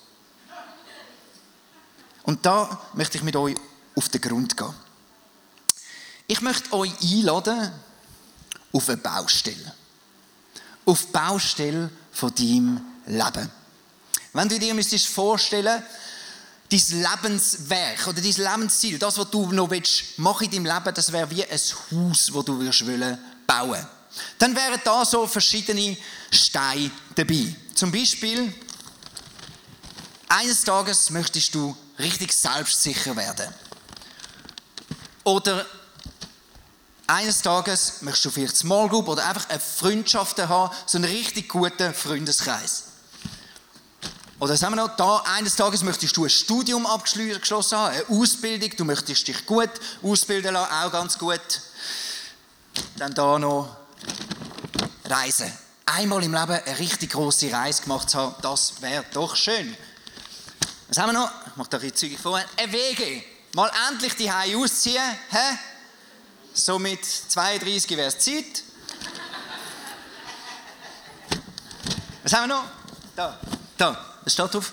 Und 2.23 2.47
da 2.47 2.81
möchte 2.95 3.19
ich 3.19 3.25
mit 3.25 3.37
euch 3.37 3.57
auf 3.95 4.09
den 4.09 4.23
Grund 4.23 4.57
gehen. 4.57 4.75
Ich 6.27 6.41
möchte 6.41 6.73
euch 6.73 6.93
einladen 7.03 7.73
auf 8.73 8.89
eine 8.89 8.97
Baustelle. 8.97 9.75
Auf 10.87 11.09
Baustelle 11.09 11.91
von 12.19 12.35
deinem 12.35 12.81
Leben. 13.07 13.49
Wenn 14.33 14.49
du 14.49 14.59
dir 14.59 14.75
müsstest 14.75 15.07
vorstellen, 15.07 15.83
dein 16.69 16.83
Lebenswerk 16.91 18.09
oder 18.09 18.21
dein 18.21 18.33
Lebensziel, 18.33 18.99
das, 18.99 19.17
was 19.17 19.31
du 19.31 19.53
noch 19.53 19.71
machen 20.17 20.45
in 20.45 20.51
deinem 20.51 20.67
Leben, 20.67 20.95
das 20.95 21.13
wäre 21.13 21.31
wie 21.31 21.45
ein 21.45 21.59
Haus, 21.59 22.31
das 22.35 22.45
du 22.45 23.19
bauen 23.47 23.87
Dann 24.39 24.57
wären 24.57 24.81
da 24.83 25.05
so 25.05 25.29
verschiedene 25.29 25.97
Steine 26.33 26.91
dabei. 27.15 27.55
Zum 27.75 27.93
Beispiel, 27.93 28.53
eines 30.29 30.63
Tages 30.63 31.11
möchtest 31.11 31.55
du 31.55 31.77
richtig 32.01 32.33
selbstsicher 32.33 33.15
werden. 33.15 33.55
Oder 35.23 35.65
eines 37.09 37.43
Tages 37.43 38.03
möchtest 38.03 38.27
du 38.27 38.31
vielleicht 38.31 38.57
Small 38.57 38.89
Group 38.89 39.09
oder 39.09 39.27
einfach 39.27 39.49
eine 39.49 39.59
Freundschaft 39.59 40.39
haben, 40.39 40.75
so 40.87 40.99
einen 40.99 41.05
richtig 41.07 41.49
guten 41.49 41.95
Freundeskreis. 41.95 42.85
Oder 44.39 44.57
sagen 44.57 44.77
wir 44.77 44.87
noch, 44.87 44.95
da, 44.95 45.25
eines 45.37 45.57
Tages 45.57 45.83
möchtest 45.83 46.17
du 46.17 46.25
ein 46.25 46.31
Studium 46.31 46.87
abgeschlossen 46.87 47.79
haben, 47.79 47.95
eine 47.95 48.09
Ausbildung, 48.09 48.71
du 48.77 48.85
möchtest 48.85 49.27
dich 49.27 49.45
gut 49.47 49.71
ausbilden 50.03 50.55
lassen, 50.55 50.73
auch 50.73 50.93
ganz 50.93 51.19
gut. 51.19 51.41
Dann 52.97 53.15
da 53.15 53.39
noch 53.39 53.77
reisen. 55.07 55.53
Einmal 55.87 56.23
im 56.23 56.35
Leben 56.35 56.53
eine 56.53 56.79
richtig 56.79 57.11
große 57.11 57.51
Reise 57.51 57.83
gemacht 57.83 58.11
zu 58.11 58.19
haben, 58.19 58.35
das 58.43 58.81
wäre 58.81 59.05
doch 59.13 59.35
schön. 59.35 59.77
Was 60.89 60.99
haben 60.99 61.13
wir 61.13 61.21
noch? 61.21 61.31
Ich 61.47 61.57
mache 61.57 61.71
da 61.71 61.79
ein 61.79 61.95
Zeug 61.95 62.19
vor. 62.23 62.41
Eine 62.57 62.73
WG. 62.73 63.23
Mal 63.55 63.71
endlich 63.91 64.15
die 64.15 64.31
Hause 64.31 64.57
ausziehen. 64.59 65.03
Hä? 65.31 65.59
So 66.59 66.77
mit 66.79 67.05
32 67.05 67.97
wäre 67.97 68.09
es 68.09 68.19
Zeit. 68.19 68.65
Was 72.25 72.33
haben 72.33 72.49
wir 72.49 72.57
noch? 72.57 72.65
Da. 73.15 73.39
Da. 73.77 74.05
Was 74.25 74.33
steht 74.33 74.53
drauf? 74.53 74.73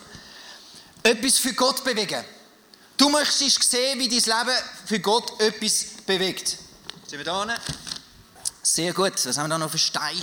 Etwas 1.04 1.38
für 1.38 1.54
Gott 1.54 1.84
bewegen. 1.84 2.26
Du 2.98 3.10
möchtest 3.10 3.64
sehen, 3.70 4.00
wie 4.00 4.10
dein 4.10 4.18
Leben 4.18 4.58
für 4.86 5.00
Gott 5.00 5.40
etwas 5.40 5.86
bewegt. 6.08 6.58
Sind 7.06 7.20
wir 7.20 7.24
da 7.24 7.44
unten? 7.44 7.56
Sehr 8.64 8.92
gut. 8.92 9.24
Was 9.24 9.38
haben 9.38 9.46
wir 9.46 9.50
da 9.50 9.58
noch 9.60 9.70
für 9.70 9.78
Steine? 9.78 10.22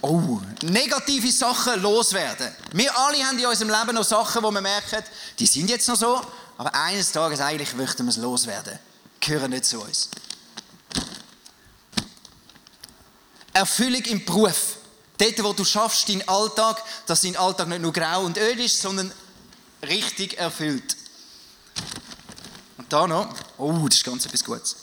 Oh, 0.00 0.40
negative 0.62 1.32
Sachen 1.32 1.82
loswerden. 1.82 2.54
Wir 2.72 2.96
alle 2.96 3.18
haben 3.24 3.36
in 3.36 3.46
unserem 3.46 3.70
Leben 3.70 3.96
noch 3.96 4.04
Sachen, 4.04 4.44
wo 4.44 4.50
wir 4.52 4.60
merken, 4.60 5.02
die 5.40 5.46
sind 5.46 5.68
jetzt 5.68 5.88
noch 5.88 5.96
so, 5.96 6.24
aber 6.56 6.72
eines 6.74 7.10
Tages 7.10 7.40
eigentlich 7.40 7.74
möchten 7.74 8.04
wir 8.04 8.10
es 8.10 8.16
loswerden. 8.16 8.78
Gehören 9.20 9.50
nicht 9.50 9.66
zu 9.66 9.80
uns. 9.80 10.10
Erfüllung 13.52 14.02
im 14.04 14.24
Beruf. 14.24 14.76
Dort, 15.18 15.44
wo 15.44 15.52
du 15.52 15.64
schaffst, 15.64 16.08
deinen 16.08 16.26
Alltag, 16.26 16.82
dass 17.06 17.20
dein 17.20 17.36
Alltag 17.36 17.68
nicht 17.68 17.82
nur 17.82 17.92
grau 17.92 18.22
und 18.22 18.38
öd 18.38 18.58
ist, 18.58 18.80
sondern 18.80 19.12
richtig 19.82 20.38
erfüllt. 20.38 20.96
Und 22.78 22.90
da 22.90 23.06
noch, 23.06 23.28
oh, 23.58 23.86
das 23.86 23.98
ist 23.98 24.04
ganz 24.04 24.24
etwas 24.24 24.44
Gutes. 24.44 24.76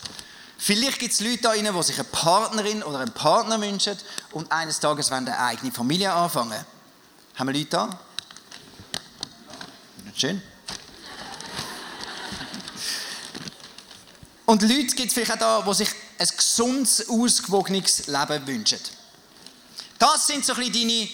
Vielleicht 0.60 1.00
gibt 1.00 1.14
es 1.14 1.20
Leute 1.22 1.40
da 1.40 1.54
drinnen, 1.54 1.76
die 1.76 1.84
sich 1.84 1.96
eine 1.96 2.04
Partnerin 2.06 2.84
oder 2.84 3.00
einen 3.00 3.14
Partner 3.14 3.60
wünschen 3.62 3.98
und 4.32 4.52
eines 4.52 4.80
Tages 4.80 5.10
wollen 5.10 5.28
eine 5.28 5.40
eigene 5.40 5.72
Familie 5.72 6.12
anfangen. 6.12 6.66
Haben 7.36 7.48
wir 7.48 7.54
Leute 7.54 7.70
da? 7.70 8.00
Schön. 10.16 10.42
Und 14.50 14.62
Leute 14.62 14.96
gibt 14.96 15.10
es 15.10 15.14
vielleicht 15.14 15.34
auch 15.34 15.38
da, 15.38 15.62
die 15.62 15.74
sich 15.74 15.90
ein 16.18 16.28
gesundes, 16.38 17.10
ausgewogenes 17.10 18.08
Leben 18.08 18.48
wünschen. 18.48 18.80
Das 20.00 20.26
sind 20.26 20.46
so 20.46 20.54
ein 20.54 20.60
bisschen 20.60 20.88
deine 20.88 21.10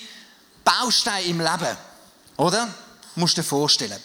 Bausteine 0.63 1.25
im 1.25 1.39
Leben, 1.39 1.77
oder? 2.37 2.69
Musst 3.15 3.35
du 3.35 3.41
dir 3.41 3.47
vorstellen. 3.47 3.99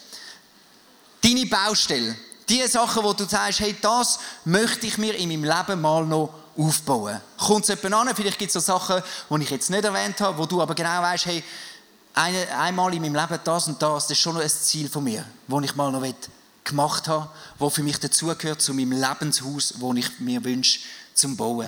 Deine 1.21 1.45
Baustelle, 1.45 2.15
die 2.49 2.65
Sachen, 2.65 3.03
wo 3.03 3.13
du 3.13 3.25
sagst, 3.25 3.59
hey, 3.59 3.75
das 3.79 4.17
möchte 4.45 4.87
ich 4.87 4.97
mir 4.97 5.13
in 5.13 5.29
meinem 5.29 5.43
Leben 5.43 5.79
mal 5.79 6.03
noch 6.07 6.33
aufbauen. 6.57 7.21
Kommt 7.37 7.69
es 7.69 7.81
jemand 7.83 8.09
an? 8.09 8.15
Vielleicht 8.15 8.39
gibt 8.39 8.49
es 8.49 8.53
so 8.53 8.59
Sachen, 8.59 9.03
die 9.29 9.43
ich 9.43 9.49
jetzt 9.51 9.69
nicht 9.69 9.85
erwähnt 9.85 10.19
habe, 10.21 10.39
wo 10.39 10.47
du 10.47 10.59
aber 10.59 10.73
genau 10.73 11.03
weißt, 11.03 11.27
hey, 11.27 11.43
eine, 12.15 12.47
einmal 12.57 12.91
in 12.95 13.03
meinem 13.03 13.15
Leben 13.15 13.39
das 13.43 13.67
und 13.67 13.79
das, 13.79 14.07
das 14.07 14.11
ist 14.11 14.21
schon 14.21 14.33
noch 14.33 14.41
ein 14.41 14.49
Ziel 14.49 14.89
von 14.89 15.03
mir, 15.03 15.23
das 15.47 15.63
ich 15.63 15.75
mal 15.75 15.91
noch 15.91 16.01
gemacht 16.69 17.07
habe, 17.07 17.29
wo 17.57 17.69
für 17.69 17.83
mich 17.83 17.99
dazugehört 17.99 18.61
zu 18.61 18.73
meinem 18.73 18.93
Lebenshaus, 18.93 19.73
das 19.79 19.95
ich 19.95 20.19
mir 20.19 20.43
wünsche 20.43 20.79
zum 21.13 21.35
Bauen. 21.35 21.67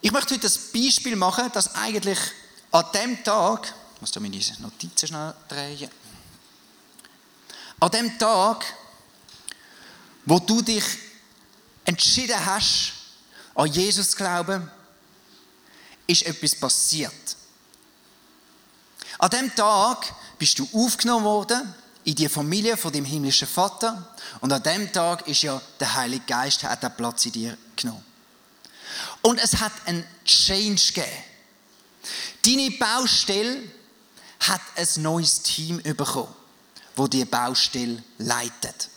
Ich 0.00 0.12
möchte 0.12 0.34
heute 0.34 0.46
ein 0.46 0.52
Beispiel 0.72 1.16
machen, 1.16 1.50
dass 1.52 1.74
eigentlich 1.74 2.18
an 2.70 2.84
dem 2.94 3.22
Tag, 3.24 3.74
ich 3.94 4.00
muss 4.00 4.12
da 4.12 4.20
meine 4.20 4.40
Notizen 4.60 5.08
schnell 5.08 5.34
drehen, 5.48 5.90
an 7.80 7.90
dem 7.90 8.18
Tag, 8.18 8.64
wo 10.24 10.38
du 10.38 10.62
dich 10.62 10.84
entschieden 11.84 12.44
hast, 12.44 12.92
an 13.54 13.66
Jesus 13.66 14.10
zu 14.10 14.16
glauben, 14.16 14.70
ist 16.06 16.22
etwas 16.22 16.54
passiert. 16.54 17.36
An 19.18 19.30
dem 19.30 19.54
Tag 19.54 20.14
bist 20.38 20.58
du 20.58 20.68
aufgenommen 20.72 21.24
worden 21.24 21.74
in 22.08 22.14
die 22.14 22.28
Familie 22.30 22.78
von 22.78 22.90
dem 22.90 23.04
himmlischen 23.04 23.46
Vater 23.46 24.16
und 24.40 24.50
an 24.50 24.62
dem 24.62 24.90
Tag 24.90 25.28
ist 25.28 25.42
ja 25.42 25.60
der 25.78 25.94
Heilige 25.94 26.24
Geist 26.24 26.62
hat 26.64 26.82
den 26.82 26.96
Platz 26.96 27.26
in 27.26 27.32
dir 27.32 27.58
genommen. 27.76 28.02
Und 29.20 29.38
es 29.38 29.60
hat 29.60 29.72
einen 29.84 30.06
Change 30.24 30.94
gegeben. 30.94 31.24
Deine 32.46 32.70
Baustelle 32.78 33.62
hat 34.40 34.62
ein 34.76 35.02
neues 35.02 35.42
Team 35.42 35.82
bekommen 35.82 36.34
wo 36.96 37.06
die 37.06 37.24
Baustelle 37.26 38.02
leitet. 38.18 38.88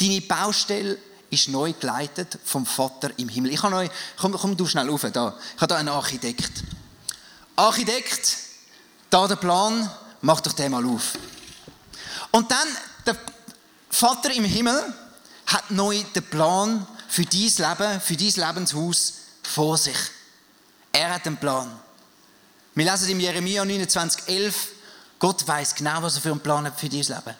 Deine 0.00 0.20
Baustelle 0.22 0.96
ist 1.28 1.48
neu 1.48 1.72
geleitet 1.74 2.38
vom 2.44 2.64
Vater 2.64 3.10
im 3.18 3.28
Himmel. 3.28 3.52
Ich 3.52 3.62
habe 3.62 3.74
neu, 3.74 3.88
komm, 4.16 4.32
komm 4.32 4.56
du 4.56 4.64
schnell 4.64 4.88
rauf, 4.88 5.04
da. 5.12 5.36
Ich 5.56 5.60
habe 5.60 5.66
da 5.66 5.76
einen 5.76 5.90
Architekt. 5.90 6.62
Architekt, 7.56 8.38
da 9.10 9.26
der 9.26 9.36
Plan, 9.36 9.90
mach 10.20 10.40
doch 10.40 10.52
den 10.52 10.72
mal 10.72 10.84
auf. 10.86 11.14
Und 12.30 12.50
dann, 12.50 12.68
der 13.06 13.16
Vater 13.90 14.32
im 14.32 14.44
Himmel 14.44 14.94
hat 15.46 15.70
neu 15.70 16.02
den 16.14 16.22
Plan 16.24 16.86
für 17.08 17.24
dein 17.24 17.40
Leben, 17.40 18.00
für 18.00 18.16
dein 18.16 18.48
Lebenshaus 18.48 19.14
vor 19.42 19.78
sich. 19.78 19.96
Er 20.92 21.14
hat 21.14 21.26
einen 21.26 21.36
Plan. 21.36 21.70
Wir 22.74 22.90
lesen 22.90 23.10
im 23.10 23.20
Jeremia 23.20 23.64
29, 23.64 24.28
11, 24.28 24.68
Gott 25.18 25.46
weiß 25.46 25.74
genau, 25.74 26.02
was 26.02 26.16
er 26.16 26.22
für 26.22 26.30
einen 26.30 26.40
Plan 26.40 26.64
hat 26.64 26.78
für 26.78 26.88
dein 26.88 27.00
Leben. 27.00 27.34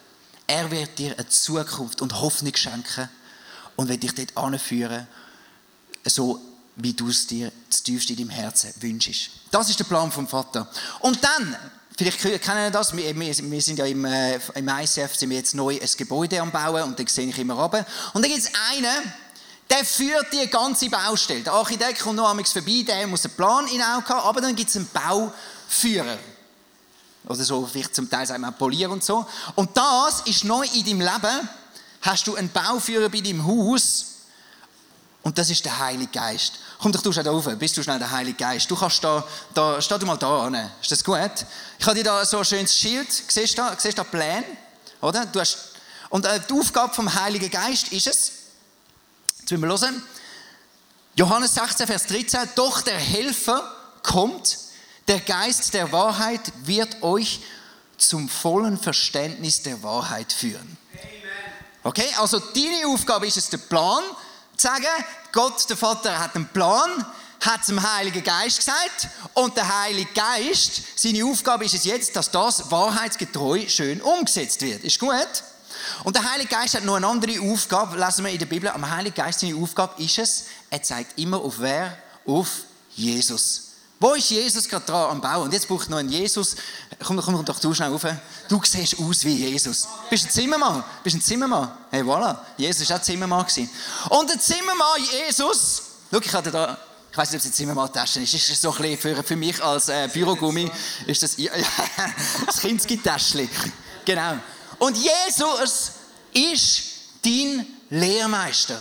Er 0.46 0.70
wird 0.70 0.98
dir 0.98 1.12
eine 1.16 1.28
Zukunft 1.28 2.00
und 2.00 2.20
Hoffnung 2.20 2.56
schenken 2.56 3.08
und 3.76 3.88
wird 3.88 4.02
dich 4.02 4.14
dort 4.14 4.36
anführen, 4.36 5.06
so 6.04 6.40
wie 6.76 6.94
du 6.94 7.08
es 7.08 7.26
dir 7.26 7.52
zu 7.68 7.82
tiefst 7.82 8.10
in 8.10 8.16
deinem 8.16 8.30
Herzen 8.30 8.72
wünschst. 8.80 9.30
Das 9.50 9.68
ist 9.68 9.78
der 9.78 9.84
Plan 9.84 10.10
vom 10.10 10.26
Vater. 10.26 10.68
Und 11.00 11.22
dann, 11.22 11.56
vielleicht 11.98 12.20
kennen 12.20 12.64
ihr 12.64 12.70
das, 12.70 12.96
wir, 12.96 13.18
wir 13.18 13.62
sind 13.62 13.78
ja 13.78 13.84
im, 13.84 14.04
äh, 14.04 14.38
im 14.54 14.68
ICF 14.68 15.16
sind 15.16 15.30
wir 15.30 15.38
jetzt 15.38 15.54
neu 15.54 15.78
ein 15.80 15.88
Gebäude 15.96 16.40
am 16.40 16.52
Bauen 16.52 16.84
und 16.84 16.98
da 16.98 17.04
sehe 17.06 17.26
ich 17.26 17.38
immer 17.38 17.54
runter. 17.54 17.84
Und 18.14 18.24
da 18.24 18.28
gibt 18.28 18.40
es 18.40 18.52
einen, 18.70 19.12
der 19.68 19.84
führt 19.84 20.32
die 20.32 20.48
ganze 20.48 20.88
Baustelle. 20.88 21.42
Der 21.42 21.52
Architekt 21.52 22.00
kommt 22.00 22.16
noch 22.16 22.30
einmal 22.30 22.44
vorbei, 22.44 22.84
der 22.86 23.06
muss 23.08 23.24
einen 23.24 23.34
Plan 23.34 23.66
in 23.66 23.82
Auge 23.82 24.08
haben, 24.08 24.28
aber 24.28 24.40
dann 24.40 24.54
gibt 24.54 24.70
es 24.70 24.76
einen 24.76 24.88
Bauführer. 24.92 26.18
Oder 27.26 27.44
so, 27.44 27.66
vielleicht 27.66 27.94
zum 27.94 28.08
Teil 28.08 28.26
sagen 28.26 28.42
wir 28.42 28.52
polieren 28.52 28.92
und 28.92 29.04
so. 29.04 29.26
Und 29.56 29.76
das 29.76 30.20
ist 30.20 30.44
neu 30.44 30.64
in 30.74 30.84
deinem 30.84 31.00
Leben. 31.00 31.48
Hast 32.00 32.26
du 32.28 32.36
einen 32.36 32.50
Bauführer 32.50 33.08
bei 33.08 33.20
deinem 33.20 33.44
Haus 33.44 34.17
und 35.22 35.36
das 35.36 35.50
ist 35.50 35.64
der 35.64 35.78
Heilige 35.78 36.12
Geist. 36.12 36.54
Komm 36.78 36.92
doch 36.92 37.02
du 37.02 37.12
schnell 37.12 37.24
da 37.24 37.30
rauf, 37.30 37.48
bist 37.58 37.76
du 37.76 37.82
schnell 37.82 37.98
der 37.98 38.10
Heilige 38.10 38.36
Geist. 38.36 38.70
Du 38.70 38.76
kannst 38.76 39.02
da, 39.02 39.24
da 39.52 39.80
steh 39.82 39.98
du 39.98 40.06
mal 40.06 40.16
da 40.16 40.46
an. 40.46 40.70
Ist 40.80 40.90
das 40.90 41.02
gut? 41.02 41.18
Ich 41.78 41.86
habe 41.86 41.96
dir 41.96 42.04
da 42.04 42.24
so 42.24 42.38
ein 42.38 42.44
schönes 42.44 42.74
Schild. 42.74 43.10
Siehst 43.10 43.58
du 43.58 43.62
da, 43.62 43.76
siehst 43.76 43.98
du 43.98 44.02
da 44.02 44.04
Pläne? 44.04 44.44
Oder? 45.00 45.26
Du 45.26 45.40
hast, 45.40 45.58
und 46.08 46.24
äh, 46.24 46.40
die 46.48 46.52
Aufgabe 46.52 46.94
vom 46.94 47.12
Heiligen 47.12 47.50
Geist 47.50 47.88
ist 47.92 48.06
es, 48.06 48.32
jetzt 49.40 49.50
müssen 49.50 49.62
wir 49.62 49.68
hören, 49.68 50.02
Johannes 51.16 51.54
16, 51.54 51.86
Vers 51.86 52.06
13, 52.06 52.40
doch 52.54 52.80
der 52.80 52.98
Helfer 52.98 53.74
kommt, 54.02 54.56
der 55.08 55.20
Geist 55.20 55.74
der 55.74 55.90
Wahrheit 55.90 56.40
wird 56.64 57.02
euch 57.02 57.40
zum 57.96 58.28
vollen 58.28 58.78
Verständnis 58.78 59.62
der 59.62 59.82
Wahrheit 59.82 60.32
führen. 60.32 60.76
Okay, 61.82 62.06
also 62.18 62.38
deine 62.38 62.86
Aufgabe 62.86 63.26
ist 63.26 63.36
es, 63.36 63.48
den 63.48 63.60
Plan 63.60 64.02
zu 64.58 64.66
sagen. 64.66 64.86
Gott, 65.32 65.68
der 65.70 65.76
Vater, 65.76 66.18
hat 66.18 66.34
einen 66.34 66.48
Plan, 66.48 67.04
hat 67.40 67.60
es 67.60 67.66
dem 67.66 67.80
Heiligen 67.80 68.22
Geist 68.24 68.58
gesagt 68.58 69.08
und 69.34 69.56
der 69.56 69.82
Heilige 69.82 70.10
Geist, 70.12 70.82
seine 70.96 71.24
Aufgabe 71.24 71.64
ist 71.64 71.74
es 71.74 71.84
jetzt, 71.84 72.16
dass 72.16 72.30
das 72.30 72.70
wahrheitsgetreu 72.70 73.68
schön 73.68 74.00
umgesetzt 74.00 74.60
wird. 74.62 74.82
Ist 74.84 74.98
gut? 74.98 75.44
Und 76.02 76.16
der 76.16 76.30
Heilige 76.30 76.48
Geist 76.48 76.74
hat 76.74 76.84
noch 76.84 76.96
eine 76.96 77.06
andere 77.06 77.40
Aufgabe, 77.40 77.96
lesen 77.96 78.24
wir 78.24 78.32
in 78.32 78.38
der 78.38 78.46
Bibel, 78.46 78.68
am 78.68 78.90
Heiligen 78.90 79.14
Geist 79.14 79.40
seine 79.40 79.56
Aufgabe 79.56 80.02
ist 80.02 80.18
es, 80.18 80.44
er 80.70 80.82
zeigt 80.82 81.18
immer 81.18 81.38
auf 81.38 81.60
wer? 81.60 81.96
Auf 82.26 82.48
Jesus. 82.96 83.67
Wo 84.00 84.14
ist 84.14 84.30
Jesus 84.30 84.68
gerade 84.68 84.86
dran 84.86 85.10
am 85.10 85.20
Bauen? 85.20 85.44
Und 85.44 85.52
jetzt 85.52 85.66
braucht 85.66 85.90
noch 85.90 85.98
ein 85.98 86.08
Jesus. 86.08 86.54
Komm, 87.04 87.20
komm 87.20 87.44
doch 87.44 87.58
du 87.58 87.74
schnell 87.74 87.90
rauf. 87.90 88.06
Du 88.48 88.60
siehst 88.64 88.96
aus 88.98 89.24
wie 89.24 89.34
Jesus. 89.34 89.88
Bist 90.08 90.26
ein 90.26 90.30
Zimmermann? 90.30 90.84
Bist 91.02 91.16
ein 91.16 91.22
Zimmermann? 91.22 91.70
Hey, 91.90 92.02
voilà. 92.02 92.38
Jesus 92.56 92.88
war 92.88 92.98
auch 92.98 93.02
Zimmermann. 93.02 93.44
Und 94.10 94.30
der 94.30 94.38
Zimmermann 94.38 95.02
Jesus, 95.26 95.82
schau, 96.12 96.20
ich 96.20 96.32
hatte 96.32 96.52
da, 96.52 96.78
ich 97.10 97.18
weiß 97.18 97.32
nicht, 97.32 97.40
ob 97.40 97.40
es 97.40 97.46
eine 97.46 97.54
Zimmermann-Tasche 97.54 98.20
ist. 98.20 98.34
Ist 98.34 98.50
das 98.50 98.60
so 98.60 98.70
ein 98.70 98.76
bisschen 98.76 99.16
für, 99.16 99.22
für 99.24 99.36
mich 99.36 99.62
als 99.62 99.88
äh, 99.88 100.08
Bürogummi? 100.12 100.70
Ist 101.06 101.24
das, 101.24 101.36
ja, 101.36 101.50
das 102.46 102.60
Kinski-Täschchen. 102.60 103.50
Genau. 104.04 104.38
Und 104.78 104.96
Jesus 104.96 105.92
ist 106.32 106.82
dein 107.24 107.66
Lehrmeister. 107.90 108.80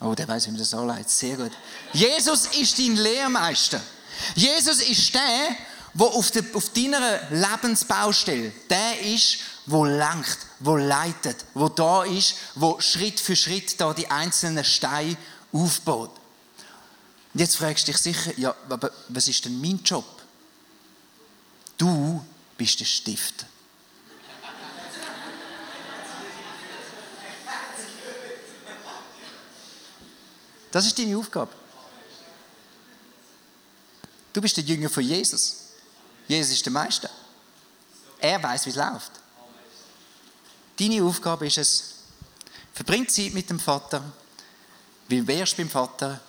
Oh, 0.00 0.14
der 0.14 0.26
weiß, 0.26 0.46
wie 0.46 0.50
man 0.50 0.60
das 0.60 0.72
anleitet. 0.72 1.10
Sehr 1.10 1.36
gut. 1.36 1.52
Jesus 1.92 2.46
ist 2.46 2.78
dein 2.78 2.96
Lehrmeister. 2.96 3.80
Jesus 4.34 4.80
ist 4.80 5.14
der, 5.14 5.56
der 5.92 6.06
auf, 6.06 6.30
der, 6.30 6.44
auf 6.54 6.70
deiner 6.70 7.20
Lebensbaustelle, 7.30 8.52
der 8.68 9.00
ist, 9.00 9.38
wo 9.66 9.84
lenkt, 9.84 10.38
wo 10.60 10.76
leitet, 10.76 11.44
wo 11.54 11.68
da 11.68 12.04
ist, 12.04 12.34
wo 12.54 12.80
Schritt 12.80 13.20
für 13.20 13.36
Schritt 13.36 13.80
da 13.80 13.92
die 13.92 14.10
einzelnen 14.10 14.64
Steine 14.64 15.16
aufgebaut. 15.52 16.12
Und 17.32 17.40
jetzt 17.40 17.56
fragst 17.56 17.86
du 17.86 17.92
dich 17.92 18.00
sicher, 18.00 18.32
ja, 18.38 18.54
aber 18.68 18.90
was 19.08 19.28
ist 19.28 19.44
denn 19.44 19.60
mein 19.60 19.80
Job? 19.84 20.04
Du 21.76 22.24
bist 22.56 22.80
der 22.80 22.86
Stifter. 22.86 23.46
Das 30.70 30.86
ist 30.86 30.98
deine 30.98 31.16
Aufgabe. 31.16 31.52
Du 34.32 34.40
bist 34.40 34.56
der 34.56 34.64
Jünger 34.64 34.88
von 34.88 35.02
Jesus. 35.02 35.56
Jesus 36.28 36.54
ist 36.54 36.64
der 36.64 36.72
Meister. 36.72 37.10
Er 38.20 38.40
weiß, 38.42 38.66
wie 38.66 38.70
es 38.70 38.76
läuft. 38.76 39.12
Deine 40.78 41.02
Aufgabe 41.02 41.46
ist 41.46 41.58
es, 41.58 41.94
verbring 42.72 43.08
Zeit 43.08 43.34
mit 43.34 43.50
dem 43.50 43.58
Vater, 43.58 44.02
weil 45.08 45.26
wärst 45.26 45.56
beim 45.56 45.68
Vater, 45.68 46.20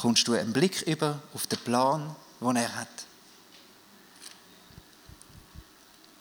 kommst 0.00 0.26
du 0.28 0.34
einen 0.34 0.52
Blick 0.52 0.82
über 0.82 1.22
auf 1.32 1.46
den 1.46 1.58
Plan, 1.60 2.14
den 2.40 2.56
er 2.56 2.74
hat. 2.74 2.88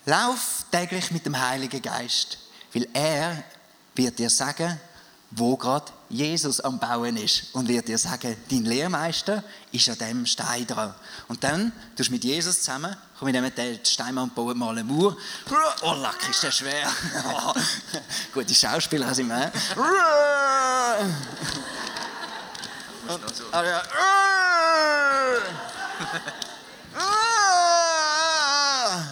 Lauf 0.06 0.66
täglich 0.72 1.12
mit 1.12 1.26
dem 1.26 1.38
Heiligen 1.38 1.82
Geist, 1.82 2.38
weil 2.74 2.88
er 2.94 3.44
wird 3.96 4.18
dir 4.18 4.30
sagen, 4.30 4.80
wo 5.38 5.56
gerade 5.56 5.92
Jesus 6.10 6.60
am 6.62 6.80
Bauen 6.80 7.16
ist 7.18 7.54
und 7.54 7.68
wird 7.68 7.88
dir 7.88 7.98
sagen, 7.98 8.36
dein 8.50 8.66
Lehrmeister 8.66 9.44
ist 9.72 9.88
an 9.90 9.98
dem 9.98 10.26
Stein 10.26 10.66
dran. 10.66 10.96
Und 11.28 11.44
dann 11.44 11.72
tust 11.96 12.10
du 12.10 12.14
mit 12.14 12.24
Jesus 12.24 12.60
zusammen, 12.62 12.96
komm, 13.20 13.28
wir 13.28 13.34
nehmen 13.34 13.54
den 13.54 13.86
Stein 13.86 14.18
und 14.18 14.34
bauen 14.34 14.58
mal 14.58 14.72
eine 14.72 14.84
Mauer. 14.84 15.16
Oh, 15.82 15.94
leck, 15.94 16.30
ist 16.30 16.44
der 16.44 16.52
schwer. 16.52 16.90
Gute 18.34 18.56
Schauspieler 18.56 19.14
sind 19.14 19.28
wir. 19.28 19.52
Und, 23.08 23.22
ah, 23.52 23.64
ja. 23.64 23.84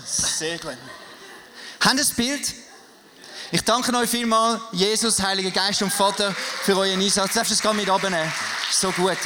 Sehr 0.05 0.57
gut. 0.57 0.77
Haben 1.81 1.97
das 1.97 2.11
Bild? 2.11 2.64
Ich 3.51 3.61
danke 3.63 3.95
euch 3.95 4.09
vielmals, 4.09 4.59
Jesus, 4.71 5.21
Heiliger 5.21 5.51
Geist 5.51 5.81
und 5.83 5.93
Vater, 5.93 6.33
für 6.33 6.75
euren 6.75 6.99
Einsatz. 6.99 7.33
Darfst 7.33 7.51
du 7.51 7.53
es 7.53 7.61
gerade 7.61 7.77
mit 7.77 7.87
abnehmen? 7.87 8.31
So 8.71 8.91
gut. 8.91 9.17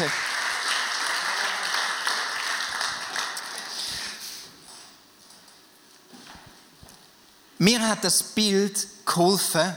Mir 7.60 7.88
hat 7.88 8.04
das 8.04 8.22
Bild 8.22 8.88
geholfen, 9.06 9.74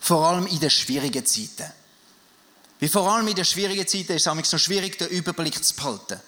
vor 0.00 0.26
allem 0.26 0.46
in 0.48 0.58
den 0.58 0.70
schwierigen 0.70 1.24
Zeiten. 1.24 1.72
Wie 2.80 2.88
vor 2.88 3.10
allem 3.10 3.28
in 3.28 3.36
den 3.36 3.44
schwierigen 3.44 3.86
Zeiten 3.86 4.12
ist 4.14 4.26
es 4.26 4.50
so 4.50 4.58
schwierig, 4.58 4.98
den 4.98 5.08
Überblick 5.08 5.64
zu 5.64 5.74
behalten. 5.74 6.20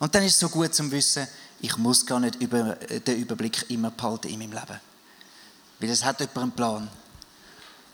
Und 0.00 0.14
dann 0.14 0.24
ist 0.24 0.34
es 0.34 0.40
so 0.40 0.48
gut 0.48 0.74
zu 0.74 0.90
wissen, 0.90 1.28
ich 1.60 1.76
muss 1.76 2.04
gar 2.04 2.18
nicht 2.18 2.40
den 2.40 3.16
Überblick 3.16 3.70
immer 3.70 3.92
behalten 3.92 4.28
in 4.28 4.38
meinem 4.40 4.52
Leben. 4.52 4.80
Weil 5.80 5.90
es 5.90 6.04
hat 6.04 6.20
jemand 6.20 6.38
einen 6.38 6.52
Plan. 6.52 6.90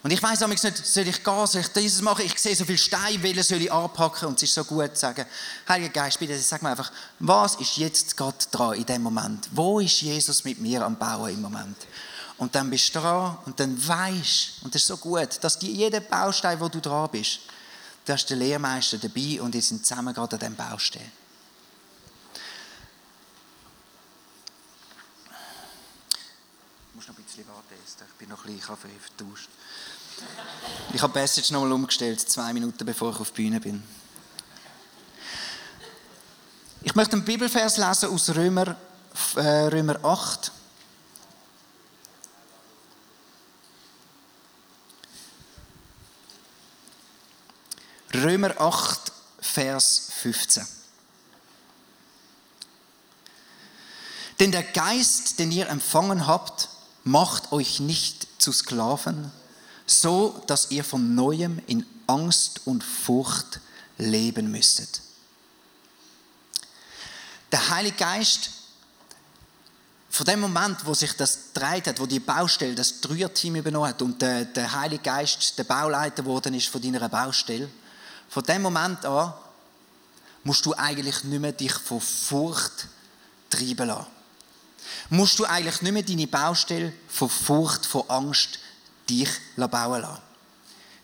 Und 0.03 0.13
ich 0.13 0.23
weiß 0.23 0.47
nicht, 0.47 0.87
soll 0.87 1.09
ich 1.09 1.25
gehen, 1.25 1.47
soll 1.47 1.63
ich 1.63 1.69
dieses 1.69 2.01
machen? 2.01 2.25
Ich 2.25 2.39
sehe 2.39 2.55
so 2.55 2.65
viele 2.65 2.79
Steine, 2.79 3.21
welche 3.25 3.43
soll 3.43 3.63
ich 3.63 3.73
anpacken? 3.73 4.29
Und 4.29 4.37
es 4.37 4.45
ist 4.45 4.55
so 4.55 4.65
gut 4.65 4.95
zu 4.95 5.01
sagen, 5.01 5.27
Heiliger 5.69 5.93
Geist, 5.93 6.19
bitte 6.21 6.39
sag 6.39 6.63
mir 6.63 6.71
einfach, 6.71 6.93
was 7.19 7.57
ist 7.57 7.77
jetzt 7.77 8.17
Gott 8.17 8.47
dran 8.53 8.75
in 8.75 8.87
dem 8.87 9.03
Moment? 9.03 9.49
Wo 9.51 9.81
ist 9.81 10.01
Jesus 10.03 10.45
mit 10.45 10.61
mir 10.61 10.85
am 10.85 10.97
Bauen 10.97 11.33
im 11.33 11.43
Moment? 11.43 11.77
Und 12.39 12.55
dann 12.55 12.71
bist 12.71 12.95
du 12.95 13.01
dran 13.01 13.39
und 13.47 13.59
dann 13.59 13.77
weißt, 13.89 14.63
und 14.63 14.75
das 14.75 14.83
ist 14.83 14.89
so 14.89 14.97
gut, 14.99 15.43
dass 15.43 15.59
die, 15.59 15.73
jeder 15.73 16.01
Baustein, 16.01 16.61
wo 16.61 16.69
du 16.69 16.81
dran 16.81 17.11
bist, 17.11 17.41
da 18.05 18.15
ist 18.15 18.31
der 18.31 18.37
Lehrmeister 18.37 18.99
dabei 18.99 19.41
und 19.41 19.53
die 19.53 19.61
sind 19.61 19.85
zusammen 19.85 20.15
gerade 20.15 20.37
an 20.37 20.39
diesem 20.39 20.55
Baustein. 20.55 21.11
Ich 26.91 26.95
muss 26.95 27.09
noch 27.09 27.17
ein 27.19 27.25
bisschen 27.25 27.49
warten, 27.49 27.75
Esther. 27.85 28.07
Ich 28.07 28.16
bin 28.27 28.35
noch 28.35 28.45
ein 28.45 28.53
bisschen 28.55 28.67
Kaffee 28.67 28.89
vertauscht. 28.99 29.49
Ich 30.93 31.01
habe 31.01 31.21
jetzt 31.21 31.53
nochmal 31.53 31.71
umgestellt, 31.71 32.21
zwei 32.21 32.53
Minuten 32.53 32.85
bevor 32.85 33.13
ich 33.13 33.21
auf 33.21 33.31
die 33.31 33.43
Bühne 33.43 33.61
bin. 33.61 33.83
Ich 36.83 36.95
möchte 36.97 37.13
einen 37.13 37.25
Bibelvers 37.25 37.77
lesen 37.77 38.11
aus 38.11 38.35
Römer, 38.35 38.77
äh, 39.37 39.41
Römer 39.41 40.05
8. 40.05 40.51
Römer 48.15 48.61
8, 48.61 49.13
Vers 49.41 50.09
15. 50.21 50.67
Denn 54.41 54.51
der 54.51 54.65
Geist, 54.65 55.39
den 55.39 55.53
ihr 55.53 55.69
empfangen 55.69 56.27
habt, 56.27 56.71
macht 57.07 57.53
euch 57.53 57.79
nicht 57.79 58.27
zu 58.43 58.51
Sklaven, 58.51 59.31
so 59.87 60.43
dass 60.49 60.73
ihr 60.73 60.83
von 60.83 61.15
neuem 61.15 61.63
in 61.69 61.87
Angst 62.09 62.63
und 62.65 62.83
Furcht 62.83 63.61
leben 63.97 64.51
müsstet. 64.51 65.01
Der 67.53 67.71
Heilige 67.71 67.97
Geist, 67.97 68.51
von 70.11 70.27
dem 70.27 70.41
Moment, 70.41 70.85
wo 70.85 70.95
sich 70.95 71.13
das 71.13 71.53
dreht 71.53 71.87
hat, 71.87 72.01
wo 72.01 72.07
die 72.07 72.19
Baustelle, 72.19 72.75
das 72.75 73.01
Dreierteam 73.01 73.57
übernommen 73.57 73.89
hat 73.89 74.03
und 74.03 74.21
der, 74.21 74.45
der 74.45 74.73
Heilige 74.73 75.05
Geist 75.05 75.57
der 75.59 75.65
Bauleiter 75.65 76.23
geworden 76.23 76.55
ist 76.55 76.67
von 76.67 76.83
deiner 76.83 77.09
Baustelle, 77.09 77.71
von 78.29 78.43
dem 78.43 78.63
Moment 78.63 79.05
an 79.05 79.33
musst 80.43 80.67
du 80.67 80.75
eigentlich 80.75 81.23
nicht 81.23 81.41
mehr 81.41 81.53
dich 81.53 81.75
von 81.75 82.01
Furcht 82.01 82.89
treiben 83.49 83.87
lassen. 83.87 84.16
Musst 85.11 85.39
du 85.39 85.45
eigentlich 85.45 85.83
nicht 85.83 85.93
mehr 85.93 86.03
deine 86.03 86.27
Baustelle 86.27 86.93
von 87.09 87.29
Furcht, 87.29 87.87
von 87.87 88.09
Angst 88.09 88.59
dich 89.09 89.31
bauen 89.57 90.03
lassen. 90.03 90.23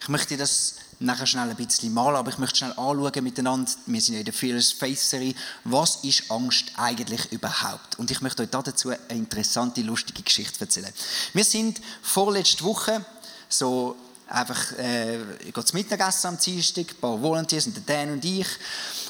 Ich 0.00 0.08
möchte 0.08 0.36
das 0.36 0.76
nachher 0.98 1.26
schnell 1.26 1.50
ein 1.50 1.56
bisschen 1.56 1.92
malen, 1.92 2.16
aber 2.16 2.30
ich 2.30 2.38
möchte 2.38 2.58
schnell 2.58 2.72
anschauen 2.72 3.24
miteinander, 3.24 3.70
wir 3.86 4.00
sind 4.00 4.14
ja 4.14 4.20
in 4.20 4.24
der 4.24 4.34
Fearless 4.34 4.72
Faith 4.72 4.98
Serie, 4.98 5.34
was 5.64 5.96
ist 6.04 6.30
Angst 6.30 6.72
eigentlich 6.76 7.30
überhaupt? 7.32 7.98
Und 7.98 8.10
ich 8.10 8.20
möchte 8.20 8.42
euch 8.42 8.50
dazu 8.50 8.90
eine 8.90 8.98
interessante, 9.10 9.82
lustige 9.82 10.22
Geschichte 10.22 10.60
erzählen. 10.60 10.92
Wir 11.32 11.44
sind 11.44 11.80
vorletzte 12.02 12.64
Woche 12.64 13.04
so 13.48 13.96
einfach 14.28 14.72
äh, 14.78 15.18
zum 15.52 15.78
Mittagessen 15.78 16.28
am 16.28 16.38
Dienstag, 16.38 16.90
ein 16.90 17.00
paar 17.00 17.20
Volunteers 17.20 17.66
und 17.66 17.76
der 17.76 17.82
Dan 17.82 18.14
und 18.14 18.24
ich. 18.24 18.46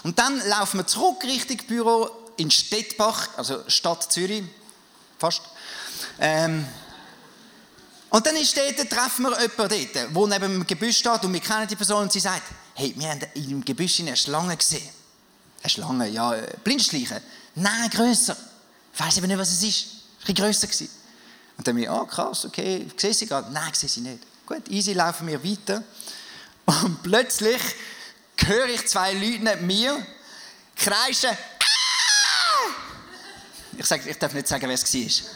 Und 0.03 0.19
dann 0.19 0.39
laufen 0.49 0.79
wir 0.79 0.87
zurück 0.87 1.23
Richtung 1.25 1.59
Büro 1.67 2.11
in 2.37 2.51
Stettbach, 2.51 3.29
also 3.37 3.63
Stadt 3.69 4.13
Zürich, 4.13 4.45
fast. 5.23 5.43
Ähm, 6.19 6.67
und 8.11 8.27
dann 8.27 8.37
ist 8.37 8.57
dort, 8.57 8.91
treffen 8.91 9.23
wir 9.23 9.41
jemanden 9.41 9.57
dort, 9.57 9.95
der 9.95 10.39
neben 10.39 10.53
dem 10.53 10.67
Gebüsch 10.67 10.99
steht 10.99 11.25
und 11.25 11.33
wir 11.33 11.41
kennen 11.41 11.67
die 11.67 11.77
Person 11.77 12.03
und 12.03 12.13
sie 12.13 12.21
sagt, 12.21 12.43
hey, 12.75 12.93
wir 12.97 13.09
haben 13.09 13.21
im 13.35 13.65
Gebüsch 13.65 14.01
eine 14.01 14.17
Schlange 14.17 14.57
gesehen. 14.57 14.89
Eine 15.63 15.71
Schlange, 15.71 16.09
ja, 16.09 16.35
äh, 16.35 16.55
Blindschleiche. 16.63 17.23
Nein, 17.55 17.89
grösser. 17.91 18.37
Ich 18.93 19.01
weiss 19.01 19.17
eben 19.17 19.29
nicht, 19.29 19.39
was 19.39 19.53
es 19.53 19.63
ist. 19.63 19.87
Ein 19.87 20.19
bisschen 20.19 20.35
grösser 20.35 20.67
gewesen. 20.67 20.91
Und 21.57 21.67
dann 21.67 21.79
ich, 21.79 21.89
ah, 21.89 22.03
oh, 22.03 22.07
krass, 22.07 22.45
okay, 22.45 22.87
sehe 22.97 23.15
sie 23.15 23.27
gerade? 23.27 23.53
Nein, 23.53 23.73
sehe 23.73 23.89
sie 23.89 24.01
nicht. 24.01 24.19
Gut, 24.45 24.69
easy, 24.69 24.93
laufen 24.93 25.27
wir 25.29 25.43
weiter. 25.43 25.83
Und 26.67 27.03
plötzlich 27.03 27.63
höre 28.37 28.69
ich 28.69 28.87
zwei 28.89 29.13
Leute 29.13 29.45
neben 29.45 29.67
mir 29.67 30.07
kreischen! 30.77 31.37
Ich, 33.77 33.87
sage, 33.87 34.09
ich 34.09 34.19
darf 34.19 34.35
nicht 34.35 34.49
sagen, 34.49 34.69
wer 34.69 34.75
es 34.75 34.95
war. 34.95 35.29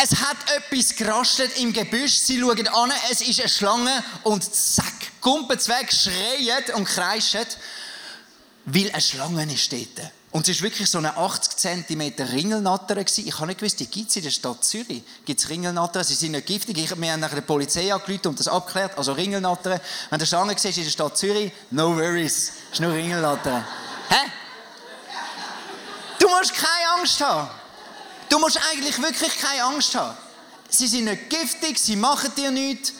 Es 0.00 0.12
hat 0.20 0.36
etwas 0.56 0.94
gerastet 0.94 1.58
im 1.58 1.72
Gebüsch. 1.72 2.18
Sie 2.18 2.38
schauen 2.38 2.68
an, 2.68 2.92
es 3.10 3.20
ist 3.20 3.40
eine 3.40 3.48
Schlange 3.48 4.04
und 4.22 4.44
zack, 4.54 4.94
kumpeln 5.20 5.58
weg, 5.66 5.92
schreien 5.92 6.74
und 6.76 6.84
kreischen, 6.84 7.46
weil 8.64 8.90
eine 8.90 9.00
Schlange 9.00 9.52
ist 9.52 9.72
dort. 9.72 10.12
Und 10.30 10.46
es 10.46 10.58
war 10.58 10.70
wirklich 10.70 10.88
so 10.88 10.98
eine 10.98 11.16
80 11.16 11.56
cm 11.56 12.12
Ringelnatter. 12.30 12.98
Ich 12.98 13.34
habe 13.34 13.46
nicht 13.46 13.60
gewusst, 13.60 13.80
die 13.80 13.86
gibt 13.86 14.10
es 14.10 14.16
in 14.16 14.22
der 14.22 14.30
Stadt 14.30 14.62
Zürich. 14.62 15.02
Gibt 15.24 15.40
es 15.40 15.48
Ringelnatter? 15.48 16.04
Sie 16.04 16.14
sind 16.14 16.32
nicht 16.32 16.46
giftig. 16.46 16.76
Ich, 16.76 17.00
wir 17.00 17.12
haben 17.12 17.20
nachher 17.20 17.36
die 17.36 17.46
Polizei 17.46 17.92
angerufen 17.92 18.28
und 18.28 18.38
das 18.38 18.46
abgeklärt. 18.46 18.96
Also 18.98 19.12
Ringelnatter. 19.12 19.80
Wenn 20.10 20.18
du 20.18 20.26
Schlange 20.26 20.54
siehst 20.56 20.76
in 20.78 20.84
der 20.84 20.90
Stadt 20.90 21.16
Zürich, 21.16 21.50
no 21.70 21.96
worries. 21.96 22.52
Es 22.66 22.74
ist 22.74 22.80
nur 22.80 22.92
Ringelnatter. 22.92 23.66
Hä? 24.10 24.30
Du 26.38 26.44
musst 26.44 26.54
keine 26.54 27.00
Angst 27.00 27.20
haben. 27.20 27.50
Du 28.28 28.38
musst 28.38 28.60
eigentlich 28.70 29.02
wirklich 29.02 29.36
keine 29.40 29.64
Angst 29.64 29.92
haben. 29.96 30.16
Sie 30.68 30.86
sind 30.86 31.06
nicht 31.06 31.28
giftig, 31.28 31.76
sie 31.80 31.96
machen 31.96 32.32
dir 32.36 32.52
nichts. 32.52 32.92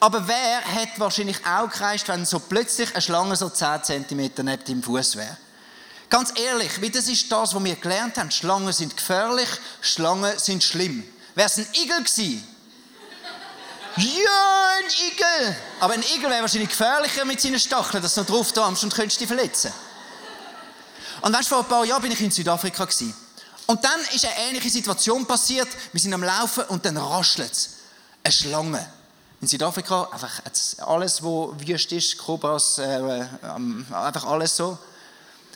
Aber 0.00 0.26
wer 0.26 0.60
hätte 0.60 0.98
wahrscheinlich 0.98 1.36
auch 1.44 1.68
gekreischt, 1.68 2.08
wenn 2.08 2.24
so 2.24 2.38
plötzlich 2.38 2.92
eine 2.92 3.02
Schlange 3.02 3.36
so 3.36 3.50
10 3.50 3.82
cm 3.84 4.18
neben 4.38 4.64
deinem 4.64 4.82
Fuß 4.82 5.16
wäre? 5.16 5.36
Ganz 6.08 6.32
ehrlich, 6.34 6.80
wie 6.80 6.88
das 6.88 7.08
ist 7.08 7.30
das, 7.30 7.54
was 7.54 7.62
wir 7.62 7.76
gelernt 7.76 8.16
haben. 8.16 8.30
Schlangen 8.30 8.72
sind 8.72 8.96
gefährlich, 8.96 9.50
Schlangen 9.82 10.38
sind 10.38 10.64
schlimm. 10.64 11.04
Wäre 11.34 11.48
es 11.48 11.58
ein 11.58 11.68
Igel 11.74 11.98
gewesen? 11.98 12.42
Ja, 13.96 14.06
schön, 14.88 15.08
Igel! 15.08 15.56
Aber 15.80 15.92
ein 15.92 16.02
Igel 16.02 16.30
wäre 16.30 16.40
wahrscheinlich 16.40 16.70
gefährlicher 16.70 17.26
mit 17.26 17.38
seinen 17.38 17.60
Stacheln, 17.60 18.02
dass 18.02 18.14
du 18.14 18.22
noch 18.22 18.28
drauf 18.28 18.52
darfst 18.52 18.82
und 18.82 18.94
könntest 18.94 19.20
dich 19.20 19.26
verletzen. 19.26 19.74
Und 21.22 21.32
weißt 21.32 21.48
vor 21.48 21.60
ein 21.60 21.64
paar 21.68 21.84
Jahren 21.84 22.02
bin 22.02 22.12
ich 22.12 22.20
in 22.20 22.30
Südafrika 22.30 22.84
gewesen. 22.84 23.14
Und 23.66 23.84
dann 23.84 24.00
ist 24.14 24.24
eine 24.24 24.48
ähnliche 24.48 24.70
Situation 24.70 25.26
passiert. 25.26 25.68
Wir 25.92 26.00
sind 26.00 26.14
am 26.14 26.22
Laufen 26.22 26.64
und 26.64 26.84
dann 26.84 26.96
raschelt 26.96 27.52
es. 27.52 27.70
Eine 28.22 28.32
Schlange. 28.32 28.92
In 29.40 29.48
Südafrika 29.48 30.08
einfach 30.12 30.40
alles, 30.86 31.22
wo 31.22 31.54
wüst 31.58 31.92
ist, 31.92 32.16
Kobras, 32.18 32.78
äh, 32.78 33.26
einfach 33.92 34.24
alles 34.24 34.56
so. 34.56 34.78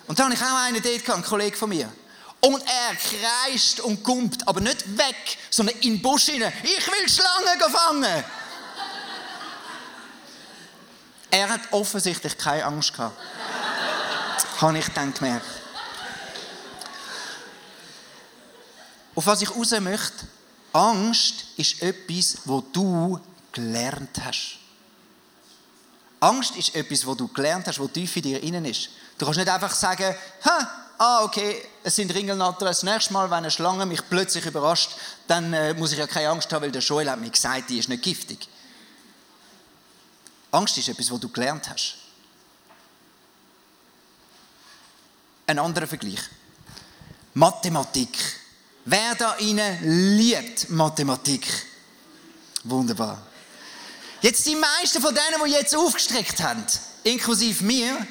Und 0.07 0.19
dann 0.19 0.27
habe 0.27 0.35
ich 0.35 0.43
auch 0.43 0.67
einen 0.67 0.83
dort 0.83 1.11
einen 1.11 1.25
Kollegen 1.25 1.57
von 1.57 1.69
mir. 1.69 1.91
Und 2.41 2.63
er 2.63 2.97
kreischt 2.97 3.81
und 3.81 4.03
kumpt, 4.03 4.47
aber 4.49 4.61
nicht 4.61 4.99
weg, 4.99 5.39
sondern 5.51 5.77
in 5.77 5.95
den 5.95 6.03
Busch 6.03 6.25
hinein. 6.25 6.53
Ich 6.63 6.87
will 6.87 7.09
Schlangen 7.09 7.73
fangen! 7.73 8.25
er 11.31 11.49
hat 11.49 11.61
offensichtlich 11.71 12.37
keine 12.37 12.65
Angst 12.65 12.93
gehabt. 12.95 13.17
Habe 14.61 14.79
ich 14.79 14.89
dann 14.89 15.15
gemerkt. 15.15 15.47
Auf 19.15 19.27
was 19.27 19.43
ich 19.43 19.51
raus 19.51 19.73
möchte, 19.81 20.27
Angst 20.73 21.47
ist 21.57 21.83
etwas, 21.83 22.39
wo 22.45 22.61
du 22.61 23.21
gelernt 23.53 24.19
hast. 24.25 24.59
Angst 26.21 26.57
ist 26.57 26.75
etwas, 26.75 27.05
wo 27.07 27.15
du 27.15 27.29
gelernt 27.29 27.67
hast, 27.67 27.81
wo 27.81 27.89
tief 27.89 28.15
in 28.17 28.23
dir 28.23 28.43
innen 28.43 28.65
ist. 28.65 28.91
Du 29.19 29.25
kannst 29.25 29.39
nicht 29.39 29.51
einfach 29.51 29.75
sagen, 29.75 30.15
ha, 30.45 30.71
ah, 30.99 31.25
okay, 31.25 31.63
es 31.83 31.97
sind 31.97 32.15
Ringelnatter, 32.15 32.67
das 32.67 32.83
nächste 32.83 33.13
Mal, 33.15 33.31
wenn 33.31 33.39
eine 33.39 33.51
Schlange 33.51 33.87
mich 33.87 34.07
plötzlich 34.09 34.45
überrascht, 34.45 34.91
dann 35.27 35.53
äh, 35.53 35.75
muss 35.75 35.93
ich 35.93 35.99
ja 35.99 36.07
keine 36.07 36.29
Angst 36.29 36.53
haben, 36.53 36.63
weil 36.63 36.71
der 36.71 36.83
Joel 36.83 37.11
hat 37.11 37.19
mir 37.19 37.31
gesagt, 37.31 37.71
die 37.71 37.79
ist 37.79 37.89
nicht 37.89 38.03
giftig. 38.03 38.47
Angst 40.51 40.77
ist 40.77 40.89
etwas, 40.89 41.11
was 41.11 41.21
du 41.21 41.29
gelernt 41.29 41.69
hast. 41.71 42.00
Ein 45.51 45.59
anderer 45.59 45.89
Vergleich. 45.89 46.21
Mathematik. 47.35 48.17
Wer 48.85 49.17
da 49.17 49.33
innen 49.33 50.17
liebt 50.17 50.71
Mathematik? 50.71 51.45
Wunderbar. 52.63 53.21
Jetzt 54.21 54.47
die 54.47 54.55
meisten 54.55 55.03
von 55.03 55.13
denen, 55.13 55.45
die 55.45 55.51
jetzt 55.51 55.75
aufgestreckt 55.75 56.41
haben, 56.41 56.65
inklusive 57.03 57.65
mir, 57.65 58.07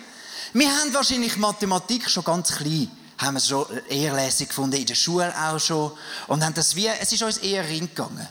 wir 0.51 0.69
haben 0.69 0.93
wahrscheinlich 0.93 1.37
Mathematik 1.37 2.09
schon 2.09 2.25
ganz 2.25 2.57
klein, 2.57 2.91
haben 3.17 3.37
es 3.37 3.47
schon 3.47 3.65
eher 3.87 4.13
lässig 4.15 4.49
gefunden, 4.49 4.75
in 4.75 4.85
der 4.85 4.95
Schule 4.95 5.33
auch 5.33 5.59
schon, 5.61 5.93
und 6.27 6.43
haben 6.43 6.55
das 6.55 6.75
wie, 6.75 6.87
es 6.87 7.13
ist 7.13 7.23
uns 7.23 7.37
eher 7.37 7.63
reingegangen. 7.63 8.27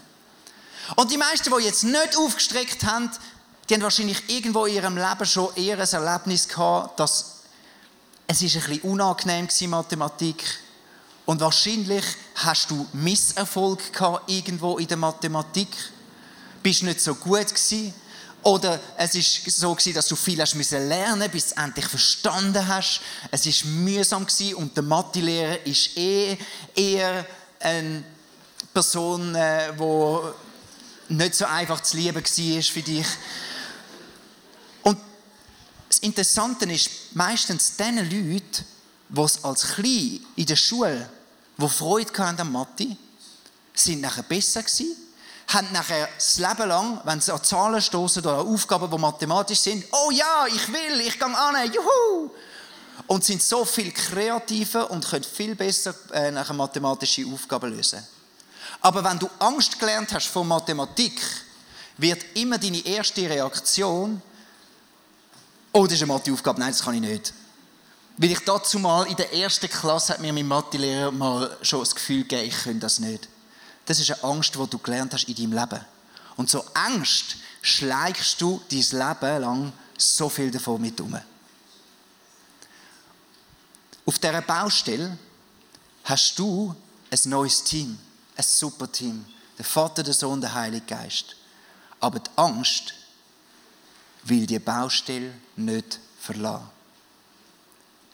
Und 0.96 1.10
die 1.10 1.16
meisten, 1.16 1.50
die 1.56 1.64
jetzt 1.64 1.82
nicht 1.82 2.14
aufgestreckt 2.14 2.84
haben, 2.84 3.10
die 3.70 3.74
haben 3.74 3.82
wahrscheinlich 3.82 4.28
irgendwo 4.28 4.66
in 4.66 4.74
ihrem 4.74 4.98
Leben 4.98 5.24
schon 5.24 5.56
eher 5.56 5.78
ein 5.80 5.88
Erlebnis 5.88 6.46
gehabt, 6.46 7.00
dass 7.00 7.37
es 8.30 8.42
ist 8.42 8.56
ein 8.56 8.62
bisschen 8.62 8.82
unangenehm 8.82 9.48
war, 9.48 9.68
Mathematik. 9.68 10.44
Und 11.24 11.40
wahrscheinlich 11.40 12.04
hast 12.34 12.70
du 12.70 12.86
Misserfolg 12.92 13.92
gehabt 13.92 14.30
irgendwo 14.30 14.76
in 14.76 14.86
der 14.86 14.98
Mathematik. 14.98 15.68
Bist 16.62 16.82
nicht 16.82 17.00
so 17.00 17.14
gut 17.14 17.48
gewesen. 17.48 17.94
Oder 18.42 18.78
es 18.98 19.14
ist 19.14 19.50
so 19.58 19.74
gewesen, 19.74 19.94
dass 19.94 20.08
du 20.08 20.14
viel 20.14 20.40
hast 20.40 20.54
müssen 20.54 20.88
lernen, 20.88 21.28
bis 21.30 21.54
du 21.54 21.60
endlich 21.60 21.86
verstanden 21.86 22.68
hast. 22.68 23.00
Es 23.30 23.46
ist 23.46 23.64
mühsam 23.64 24.26
gewesen 24.26 24.54
und 24.56 24.76
der 24.76 24.84
Mathelehrer 24.84 25.66
ist 25.66 25.96
eh 25.96 26.36
eher 26.76 27.26
eine 27.60 28.04
Person, 28.74 29.34
äh, 29.34 29.72
wo 29.76 30.22
nicht 31.08 31.34
so 31.34 31.46
einfach 31.46 31.80
zu 31.80 31.96
lieben 31.96 32.22
war 32.22 32.62
für 32.62 32.82
dich. 32.82 33.06
Das 35.98 36.04
Interessante 36.04 36.64
ist, 36.66 36.90
meistens 37.14 37.74
diese 37.76 37.90
Leute, 37.90 38.64
die 39.08 39.42
als 39.42 39.62
Klein 39.74 40.20
in 40.36 40.46
der 40.46 40.54
Schule, 40.54 41.10
die 41.56 41.68
Freude 41.68 42.12
hatten 42.18 42.40
an 42.40 42.52
Mathe, 42.52 42.96
sind 43.74 44.02
nachher 44.02 44.22
besser 44.22 44.62
gewesen 44.62 44.94
haben 45.48 45.72
nachher 45.72 46.08
das 46.14 46.38
Leben 46.38 46.68
lang, 46.68 47.00
wenn 47.04 47.20
sie 47.20 47.32
an 47.32 47.42
Zahlen 47.42 47.80
stoßen 47.80 48.22
oder 48.22 48.38
an 48.38 48.46
Aufgaben, 48.46 48.90
die 48.90 48.98
mathematisch 48.98 49.60
sind, 49.60 49.84
oh 49.92 50.10
ja, 50.10 50.46
ich 50.46 50.68
will, 50.68 51.00
ich 51.00 51.18
gehe 51.18 51.36
an, 51.36 51.72
juhu! 51.72 52.30
Und 53.06 53.24
sind 53.24 53.42
so 53.42 53.64
viel 53.64 53.90
kreativer 53.90 54.90
und 54.90 55.08
können 55.08 55.24
viel 55.24 55.54
besser 55.54 55.94
äh, 56.12 56.30
nachher 56.30 56.52
mathematische 56.52 57.26
Aufgaben 57.26 57.74
lösen. 57.74 58.06
Aber 58.82 59.02
wenn 59.02 59.18
du 59.18 59.28
Angst 59.38 59.78
gelernt 59.80 60.12
hast 60.12 60.26
vor 60.26 60.44
Mathematik, 60.44 61.20
wird 61.96 62.22
immer 62.34 62.58
deine 62.58 62.84
erste 62.84 63.22
Reaktion, 63.22 64.20
oh, 65.78 65.86
das 65.86 65.94
ist 65.94 66.02
eine 66.02 66.12
Matheaufgabe, 66.12 66.58
nein, 66.58 66.72
das 66.72 66.82
kann 66.82 66.94
ich 66.94 67.00
nicht. 67.00 67.32
Weil 68.16 68.32
ich 68.32 68.44
dazu 68.44 68.80
mal 68.80 69.06
in 69.06 69.14
der 69.14 69.32
ersten 69.32 69.68
Klasse 69.68 70.14
hat 70.14 70.20
mir 70.20 70.32
mein 70.32 70.46
Mathelehrer 70.46 71.12
mal 71.12 71.56
schon 71.62 71.80
das 71.80 71.94
Gefühl 71.94 72.22
gegeben, 72.22 72.48
ich 72.48 72.62
könnte 72.64 72.80
das 72.80 72.98
nicht. 72.98 73.28
Das 73.86 74.00
ist 74.00 74.10
eine 74.10 74.24
Angst, 74.24 74.56
die 74.56 74.66
du 74.66 74.78
gelernt 74.78 75.14
hast 75.14 75.28
in 75.28 75.36
deinem 75.36 75.52
Leben. 75.52 75.84
Und 76.36 76.50
so 76.50 76.64
Angst 76.74 77.36
schleichst 77.62 78.40
du 78.40 78.60
dein 78.68 78.80
Leben 78.80 79.40
lang 79.40 79.72
so 79.96 80.28
viel 80.28 80.50
davon 80.50 80.80
mit 80.80 81.00
um. 81.00 81.16
Auf 84.04 84.18
dieser 84.18 84.42
Baustelle 84.42 85.16
hast 86.04 86.38
du 86.40 86.74
ein 87.10 87.20
neues 87.24 87.62
Team, 87.62 87.96
ein 88.36 88.44
super 88.44 88.90
Team. 88.90 89.24
Der 89.56 89.64
Vater, 89.64 90.02
der 90.02 90.14
Sohn, 90.14 90.40
der 90.40 90.54
Heilige 90.54 90.86
Geist. 90.86 91.36
Aber 92.00 92.18
die 92.18 92.30
Angst 92.36 92.94
will 94.24 94.46
die 94.46 94.58
Baustelle 94.58 95.32
nicht 95.56 96.00
verlassen. 96.20 96.68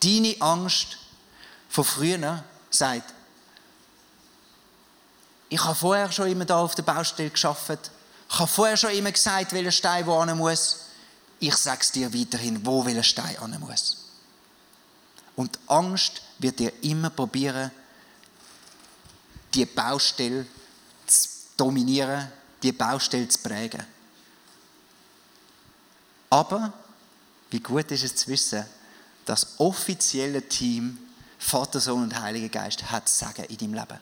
Deine 0.01 0.35
Angst 0.39 0.97
von 1.69 1.83
früher 1.83 2.43
sagt, 2.69 3.13
ich 5.49 5.63
habe 5.63 5.75
vorher 5.75 6.11
schon 6.11 6.27
immer 6.27 6.45
da 6.45 6.59
auf 6.59 6.75
der 6.75 6.83
Baustelle 6.83 7.29
geschafft. 7.29 7.91
Ich 8.29 8.39
habe 8.39 8.51
vorher 8.51 8.77
schon 8.77 8.91
immer 8.91 9.11
gesagt, 9.11 9.53
welcher 9.53 9.71
Stein 9.71 10.05
wo 10.05 10.23
hin 10.23 10.37
muss. 10.37 10.77
Ich 11.39 11.55
sage 11.55 11.81
es 11.81 11.91
dir 11.91 12.13
weiterhin, 12.13 12.65
wo 12.65 12.85
welcher 12.85 13.03
Stein 13.03 13.37
hin 13.39 13.59
muss. 13.59 13.97
Und 15.35 15.59
Angst 15.67 16.21
wird 16.39 16.59
dir 16.59 16.71
immer 16.83 17.09
probieren, 17.09 17.71
die 19.53 19.65
Baustelle 19.65 20.45
zu 21.05 21.29
dominieren, 21.57 22.31
die 22.63 22.71
Baustelle 22.71 23.27
zu 23.27 23.39
prägen. 23.39 23.94
Aber 26.29 26.73
wie 27.49 27.59
gut 27.59 27.91
ist 27.91 28.03
es 28.03 28.15
zu 28.15 28.27
wissen, 28.27 28.65
das 29.25 29.59
offizielle 29.59 30.47
Team 30.47 30.99
Vater, 31.37 31.79
Sohn 31.79 32.03
und 32.03 32.19
Heiliger 32.19 32.49
Geist 32.49 32.91
hat 32.91 33.07
Sagen 33.07 33.43
in 33.45 33.57
deinem 33.57 33.73
Leben. 33.75 33.99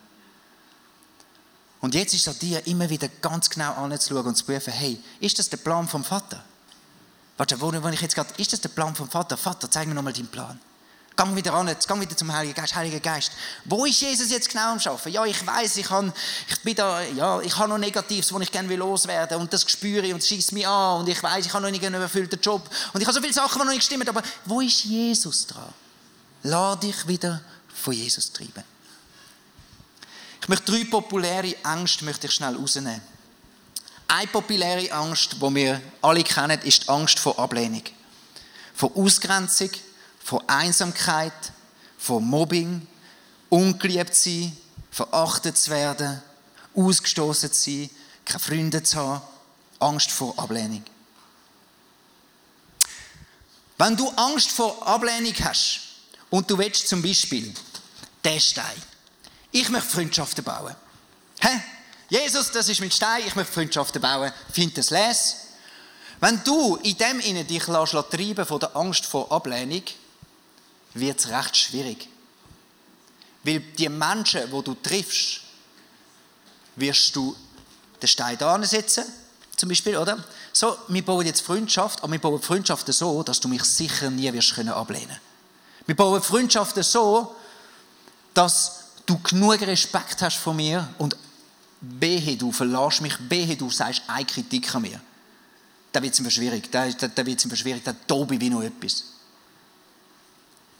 Und 1.80 1.94
jetzt 1.94 2.14
ist 2.14 2.26
es 2.26 2.34
an 2.34 2.38
dir, 2.38 2.66
immer 2.66 2.88
wieder 2.88 3.08
ganz 3.20 3.50
genau 3.50 3.74
anzuschauen 3.74 4.26
und 4.26 4.36
zu 4.36 4.44
prüfen, 4.44 4.72
hey, 4.72 4.98
ist 5.20 5.38
das 5.38 5.50
der 5.50 5.58
Plan 5.58 5.86
vom 5.86 6.02
Vater? 6.02 6.42
Warte, 7.36 7.60
wo, 7.60 7.70
wo 7.70 7.88
ich 7.88 8.00
jetzt 8.00 8.14
gerade, 8.14 8.32
ist 8.38 8.52
das 8.52 8.60
der 8.60 8.70
Plan 8.70 8.94
vom 8.94 9.10
Vater? 9.10 9.36
Vater, 9.36 9.70
zeig 9.70 9.86
mir 9.86 9.94
nochmal 9.94 10.12
deinen 10.12 10.28
Plan. 10.28 10.58
Gang 11.16 11.36
wieder 11.36 11.54
an, 11.54 11.68
jetzt 11.68 11.86
gang 11.86 12.00
wieder 12.00 12.16
zum 12.16 12.32
Heiligen 12.32 12.54
Geist. 12.54 12.74
Heiliger 12.74 12.98
Geist, 12.98 13.32
wo 13.64 13.84
ist 13.84 14.00
Jesus 14.00 14.30
jetzt 14.30 14.48
genau 14.48 14.72
am 14.72 14.80
Schaffen? 14.80 15.12
Ja, 15.12 15.24
ich 15.24 15.46
weiß, 15.46 15.76
ich, 15.76 15.86
ich 16.48 16.62
bin 16.62 16.74
da, 16.74 17.02
ja, 17.02 17.40
ich 17.40 17.56
habe 17.56 17.68
noch 17.68 17.78
Negatives, 17.78 18.32
wo 18.32 18.40
ich 18.40 18.50
gerne 18.50 18.74
loswerden 18.74 19.36
will 19.36 19.42
und 19.44 19.52
das 19.52 19.62
spüre 19.70 20.12
und 20.12 20.24
schießt 20.24 20.52
mich 20.52 20.66
an 20.66 21.00
und 21.00 21.08
ich 21.08 21.22
weiß, 21.22 21.46
ich 21.46 21.52
habe 21.52 21.62
noch 21.62 21.70
nicht 21.70 21.84
einen 21.84 22.02
erfüllten 22.02 22.40
Job 22.40 22.68
und 22.92 23.00
ich 23.00 23.06
habe 23.06 23.14
so 23.14 23.20
viele 23.20 23.32
Sachen, 23.32 23.60
die 23.60 23.66
noch 23.66 23.72
nicht 23.72 23.84
stimmen, 23.84 24.08
aber 24.08 24.22
wo 24.44 24.60
ist 24.60 24.84
Jesus 24.84 25.46
dran? 25.46 25.72
Lass 26.42 26.80
dich 26.80 27.06
wieder 27.06 27.40
von 27.72 27.94
Jesus 27.94 28.32
treiben. 28.32 28.64
Ich 30.42 30.48
möchte 30.48 30.72
drei 30.72 30.84
populäre 30.84 31.56
Ängste 31.64 32.04
möchte 32.04 32.26
ich 32.26 32.32
schnell 32.32 32.56
rausnehmen. 32.56 33.00
Eine 34.08 34.26
populäre 34.26 34.92
Angst, 34.92 35.36
die 35.40 35.54
wir 35.54 35.80
alle 36.02 36.22
kennen, 36.22 36.60
ist 36.62 36.82
die 36.82 36.88
Angst 36.88 37.18
vor 37.18 37.38
Ablehnung. 37.38 37.82
Vor 38.74 38.94
Ausgrenzung, 38.94 39.70
vor 40.24 40.42
Einsamkeit, 40.46 41.32
vor 41.98 42.20
Mobbing, 42.20 42.86
ungeliebt 43.50 44.14
sein, 44.14 44.56
verachtet 44.90 45.58
zu 45.58 45.70
werden, 45.70 46.20
ausgestoßen 46.74 47.52
zu 47.52 47.70
sein, 47.70 47.90
keine 48.24 48.40
Freunde 48.40 48.82
zu 48.82 48.96
haben, 48.96 49.22
Angst 49.78 50.10
vor 50.10 50.36
Ablehnung. 50.38 50.82
Wenn 53.76 53.96
du 53.96 54.08
Angst 54.16 54.50
vor 54.50 54.86
Ablehnung 54.86 55.34
hast 55.42 55.80
und 56.30 56.50
du 56.50 56.56
willst 56.56 56.88
zum 56.88 57.02
Beispiel 57.02 57.52
den 58.24 58.40
Stein, 58.40 58.82
ich 59.52 59.68
möchte 59.68 59.90
Freundschaften 59.90 60.42
bauen. 60.42 60.74
Hä? 61.40 61.60
Jesus, 62.08 62.50
das 62.50 62.68
ist 62.68 62.80
mein 62.80 62.90
Stein, 62.90 63.24
ich 63.26 63.34
möchte 63.34 63.52
Freundschaften 63.52 64.00
bauen. 64.00 64.32
Find 64.52 64.78
das 64.78 64.88
les. 64.88 65.36
Wenn 66.20 66.42
du 66.44 66.76
in 66.76 66.96
dem 66.96 67.20
Innen 67.20 67.46
dich 67.46 67.64
treiben 67.64 68.46
von 68.46 68.60
der 68.60 68.74
Angst 68.74 69.04
vor 69.04 69.30
Ablehnung, 69.30 69.82
wird 70.94 71.18
es 71.18 71.28
recht 71.28 71.56
schwierig. 71.56 72.08
Weil 73.42 73.60
die 73.60 73.88
Menschen, 73.88 74.50
wo 74.50 74.62
du 74.62 74.74
triffst, 74.74 75.40
wirst 76.76 77.14
du 77.14 77.36
den 78.00 78.08
Stein 78.08 78.38
da 78.38 78.60
setzen 78.64 79.04
Zum 79.56 79.68
Beispiel, 79.68 79.96
oder? 79.96 80.22
So, 80.52 80.76
wir 80.88 81.04
bauen 81.04 81.26
jetzt 81.26 81.42
Freundschaft, 81.42 82.02
aber 82.02 82.12
wir 82.12 82.20
bauen 82.20 82.40
Freundschaften 82.40 82.92
so, 82.92 83.22
dass 83.22 83.40
du 83.40 83.48
mich 83.48 83.64
sicher 83.64 84.10
nie 84.10 84.32
wirst 84.32 84.54
können 84.54 84.70
ablehnen. 84.70 85.18
Wir 85.86 85.94
bauen 85.94 86.22
Freundschaften 86.22 86.82
so, 86.82 87.34
dass 88.32 88.84
du 89.06 89.18
genug 89.18 89.60
Respekt 89.60 90.22
hast 90.22 90.36
von 90.36 90.56
mir 90.56 90.88
und 90.98 91.16
behe 91.80 92.36
du 92.36 92.50
verlässt 92.50 93.02
mich, 93.02 93.16
behe 93.18 93.56
du 93.56 93.70
sagst 93.70 94.02
eine 94.06 94.24
Kritik 94.24 94.74
an 94.74 94.82
mir. 94.82 95.00
Da 95.92 96.02
wird 96.02 96.14
es 96.14 96.20
immer 96.20 96.30
schwierig, 96.30 96.70
da, 96.70 96.88
da, 96.88 97.08
da 97.08 97.24
wird 97.24 97.38
es 97.38 97.44
immer 97.44 97.56
schwierig, 97.56 97.84
da 97.84 97.94
tobe 98.06 98.34
ich 98.34 98.40
wie 98.40 98.50
noch 98.50 98.62
etwas. 98.62 99.04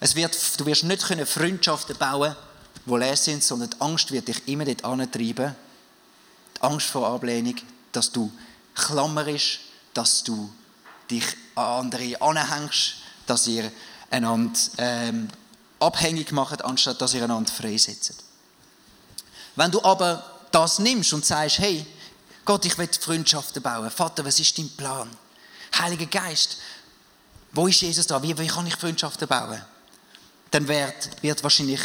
Es 0.05 0.15
wird, 0.15 0.37
du 0.61 0.67
wirst 0.67 0.85
nicht 0.85 1.03
Freundschaften 1.03 1.97
bauen, 1.97 2.37
die 2.85 2.95
leer 2.95 3.17
sind, 3.17 3.43
sondern 3.43 3.71
die 3.71 3.81
Angst 3.81 4.13
wird 4.13 4.29
dich 4.29 4.47
immer 4.47 4.67
dort 4.67 4.85
antreiben. 4.85 5.57
Die 6.55 6.61
Angst 6.61 6.89
vor 6.89 7.09
Ablehnung, 7.09 7.57
dass 7.91 8.13
du 8.13 8.31
klammerisch, 8.75 9.61
dass 9.95 10.23
du 10.23 10.53
dich 11.11 11.25
an 11.55 11.87
andere 11.87 12.21
anhängst, 12.21 12.97
dass 13.27 13.47
ihr 13.47 13.73
einander 14.11 14.61
ähm, 14.77 15.27
abhängig 15.81 16.33
macht, 16.33 16.63
anstatt 16.63 17.01
dass 17.01 17.15
ihr 17.15 17.25
einander 17.25 17.51
freisetzt. 17.51 18.13
Wenn 19.57 19.71
du 19.71 19.83
aber 19.83 20.23
das 20.51 20.81
nimmst 20.81 21.15
und 21.15 21.25
sagst, 21.25 21.61
hey, 21.61 21.87
Gott, 22.45 22.67
ich 22.67 22.77
will 22.77 22.91
Freundschaften 23.01 23.63
bauen. 23.63 23.91
Vater, 23.91 24.23
was 24.23 24.39
ist 24.39 24.59
dein 24.59 24.69
Plan? 24.69 25.09
Heiliger 25.79 26.05
Geist, 26.05 26.59
wo 27.53 27.69
ist 27.69 27.81
Jesus 27.81 28.07
da? 28.07 28.23
Wie, 28.23 28.37
wie 28.37 28.49
kann 28.49 28.67
ich 28.67 28.77
Freundschaften 28.77 29.27
bauen? 29.27 29.65
Dann 30.55 30.69
wird, 30.69 31.11
wird 31.21 31.43
wahrscheinlich 31.43 31.81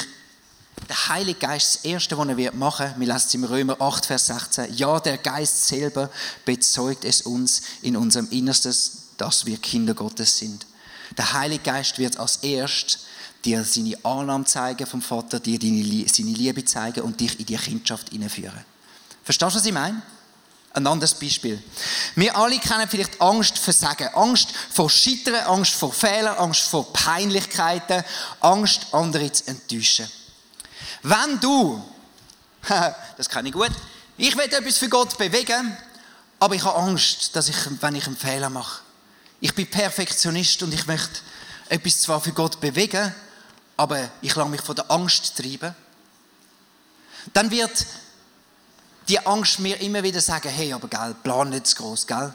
der 0.88 1.10
Heilige 1.10 1.40
Geist 1.40 1.78
das 1.78 1.86
Erste, 1.86 2.16
was 2.16 2.28
er 2.28 2.38
wird 2.38 2.54
machen, 2.54 2.94
wir 2.98 3.08
lesen 3.08 3.26
es 3.26 3.34
im 3.34 3.44
Römer 3.44 3.82
8, 3.82 4.06
Vers 4.06 4.28
16, 4.28 4.76
ja, 4.76 5.00
der 5.00 5.18
Geist 5.18 5.66
selber 5.66 6.12
bezeugt 6.46 7.04
es 7.04 7.24
uns 7.24 7.64
in 7.82 7.98
unserem 7.98 8.28
Innersten, 8.30 8.72
dass 9.18 9.48
wir 9.48 9.58
Kinder 9.58 9.96
Gottes 9.96 10.38
sind. 10.38 10.68
Der 11.18 11.34
Heilige 11.34 11.64
Geist 11.64 11.98
wird 11.98 12.20
als 12.20 12.38
erst 12.44 13.00
dir 13.44 13.64
seine 13.64 13.98
Annahme 14.06 14.46
zeigen 14.46 14.86
vom 14.86 15.02
Vater, 15.02 15.40
dir 15.40 15.58
seine 15.60 16.30
Liebe 16.30 16.64
zeigen 16.64 17.02
und 17.02 17.20
dich 17.20 17.40
in 17.40 17.48
die 17.48 17.58
Kindschaft 17.58 18.10
hineinführen. 18.10 18.64
Verstehst 19.24 19.52
du, 19.52 19.58
was 19.58 19.66
ich 19.66 19.74
meine? 19.74 20.00
Ein 20.74 20.86
anderes 20.86 21.16
Beispiel. 21.16 21.62
Wir 22.16 22.36
alle 22.38 22.60
kennen 22.60 22.88
vielleicht 22.88 23.20
Angst 23.20 23.58
vor 23.58 23.74
Sagen, 23.74 24.08
Angst 24.14 24.50
vor 24.72 24.90
Scheitern, 24.90 25.36
Angst 25.46 25.74
vor 25.74 25.92
Fehlern, 25.92 26.38
Angst 26.38 26.62
vor 26.62 26.94
Peinlichkeiten, 26.94 28.04
Angst, 28.40 28.88
andere 28.92 29.32
zu 29.32 29.48
enttäuschen. 29.48 30.08
Wenn 31.02 31.40
du, 31.40 31.84
das 33.18 33.30
kann 33.30 33.46
ich 33.46 33.54
gut, 33.54 33.72
ich 34.18 34.36
will 34.38 34.46
etwas 34.46 34.78
für 34.78 34.90
Gott 34.90 35.18
bewegen, 35.18 35.76
aber 36.40 36.56
ich 36.56 36.64
habe 36.64 36.78
Angst, 36.78 37.36
dass 37.36 37.50
ich, 37.50 37.58
wenn 37.82 37.96
ich 37.96 38.06
einen 38.06 38.18
Fehler 38.18 38.50
mache. 38.50 38.82
Ich 39.42 39.56
bin 39.56 39.70
Perfektionist 39.70 40.62
und 40.62 40.74
ich 40.74 40.86
möchte 40.86 41.22
etwas 41.70 42.02
zwar 42.02 42.22
für 42.22 42.34
Gott 42.34 42.60
bewegen, 42.60 43.14
aber 43.76 44.10
ich 44.22 44.36
lasse 44.36 44.50
mich 44.50 44.62
von 44.62 44.76
der 44.76 44.92
Angst 44.92 45.36
treiben. 45.38 45.74
Dann 47.34 47.50
wird 47.50 47.86
die 49.10 49.20
Angst 49.26 49.60
mir 49.60 49.82
immer 49.82 50.04
wieder 50.04 50.22
sagen, 50.22 50.50
hey, 50.50 50.72
aber 50.72 50.88
gell, 50.88 51.16
plan 51.24 51.50
nicht 51.50 51.68
zu 51.68 51.76
groß, 51.78 52.08
gell? 52.08 52.32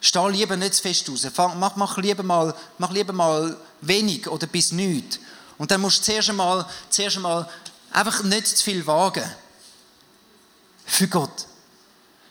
Steh 0.00 0.28
lieber 0.28 0.56
nicht 0.56 0.74
zu 0.74 0.82
fest 0.82 1.08
raus. 1.08 1.26
Mach, 1.56 1.76
mach, 1.76 1.98
lieber 1.98 2.22
mal, 2.22 2.54
mach 2.78 2.90
lieber 2.90 3.12
mal 3.12 3.56
wenig 3.80 4.28
oder 4.28 4.46
bis 4.46 4.70
nichts. 4.70 5.18
Und 5.58 5.70
dann 5.70 5.80
musst 5.80 6.00
du 6.00 6.02
zuerst 6.12 6.30
einmal, 6.30 6.66
zuerst 6.90 7.16
einmal 7.16 7.48
einfach 7.90 8.22
nicht 8.22 8.46
zu 8.46 8.64
viel 8.64 8.86
wagen. 8.86 9.24
Für 10.84 11.08
Gott. 11.08 11.46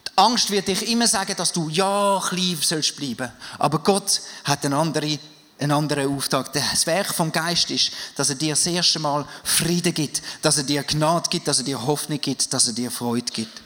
Die 0.07 0.17
Angst 0.17 0.51
wird 0.51 0.67
dich 0.67 0.87
immer 0.87 1.07
sagen, 1.07 1.35
dass 1.35 1.51
du 1.51 1.67
ja 1.69 2.21
klein 2.25 2.59
sollst 2.61 2.95
bleiben. 2.95 3.31
Aber 3.57 3.79
Gott 3.79 4.21
hat 4.43 4.65
eine 4.65 4.77
andere 4.77 5.19
einen 5.59 5.71
anderen 5.71 6.15
Auftrag. 6.15 6.51
Das 6.53 6.85
Werk 6.87 7.13
vom 7.13 7.31
Geist 7.31 7.71
ist, 7.71 7.91
dass 8.15 8.29
er 8.29 8.35
dir 8.35 8.53
das 8.53 8.65
erste 8.65 8.99
Mal 8.99 9.25
Frieden 9.43 9.93
gibt, 9.93 10.21
dass 10.41 10.57
er 10.57 10.63
dir 10.63 10.83
Gnade 10.83 11.29
gibt, 11.29 11.47
dass 11.47 11.59
er 11.59 11.63
dir 11.63 11.85
Hoffnung 11.85 12.19
gibt, 12.19 12.51
dass 12.53 12.67
er 12.67 12.73
dir 12.73 12.91
Freude 12.91 13.31
gibt. 13.31 13.62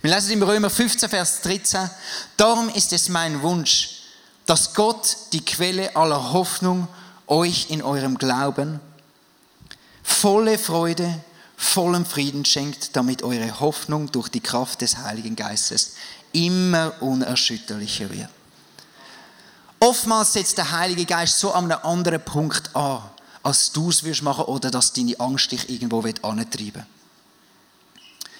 Wir 0.00 0.14
lesen 0.14 0.30
im 0.30 0.44
Römer 0.44 0.70
15, 0.70 1.08
Vers 1.08 1.40
13. 1.40 1.90
Darum 2.36 2.68
ist 2.68 2.92
es 2.92 3.08
mein 3.08 3.42
Wunsch, 3.42 4.02
dass 4.46 4.72
Gott, 4.74 5.16
die 5.32 5.44
Quelle 5.44 5.96
aller 5.96 6.32
Hoffnung, 6.32 6.86
euch 7.26 7.70
in 7.70 7.82
eurem 7.82 8.16
Glauben 8.16 8.78
volle 10.04 10.56
Freude, 10.56 11.12
vollen 11.56 12.06
Frieden 12.06 12.44
schenkt, 12.44 12.94
damit 12.94 13.24
eure 13.24 13.58
Hoffnung 13.58 14.12
durch 14.12 14.28
die 14.28 14.40
Kraft 14.40 14.82
des 14.82 14.98
Heiligen 14.98 15.34
Geistes 15.34 15.94
immer 16.32 16.92
unerschütterlicher 17.00 18.08
wird. 18.10 18.28
Oftmals 19.80 20.32
setzt 20.32 20.58
der 20.58 20.70
Heilige 20.70 21.06
Geist 21.06 21.40
so 21.40 21.52
an 21.52 21.70
einem 21.70 21.84
anderen 21.84 22.24
Punkt 22.24 22.74
an, 22.76 23.02
als 23.42 23.72
du 23.72 23.90
es 23.90 24.04
wirst 24.04 24.22
machen 24.22 24.44
oder 24.44 24.70
dass 24.70 24.92
deine 24.92 25.18
Angst 25.18 25.50
dich 25.50 25.68
irgendwo 25.68 25.98
antreiben 26.00 26.74
will. 26.74 26.86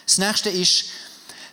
Das 0.06 0.18
nächste 0.18 0.50
ist 0.50 0.84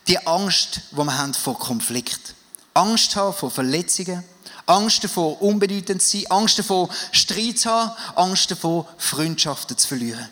die 0.07 0.25
Angst, 0.27 0.81
die 0.91 0.97
wir 0.97 1.17
haben 1.17 1.33
vor 1.33 1.57
Konflikt. 1.57 2.35
Angst 2.73 3.15
haben 3.15 3.33
vor 3.33 3.49
Verletzungen, 3.49 4.23
Angst 4.65 5.03
davor, 5.03 5.41
unbedeutend 5.41 6.01
zu 6.01 6.17
sein, 6.17 6.31
Angst 6.31 6.59
davor, 6.59 6.89
Streit 7.11 7.59
zu 7.59 7.69
haben, 7.69 7.91
Angst 8.15 8.51
davor, 8.51 8.87
Freundschaften 8.97 9.77
zu 9.77 9.87
verlieren. 9.87 10.29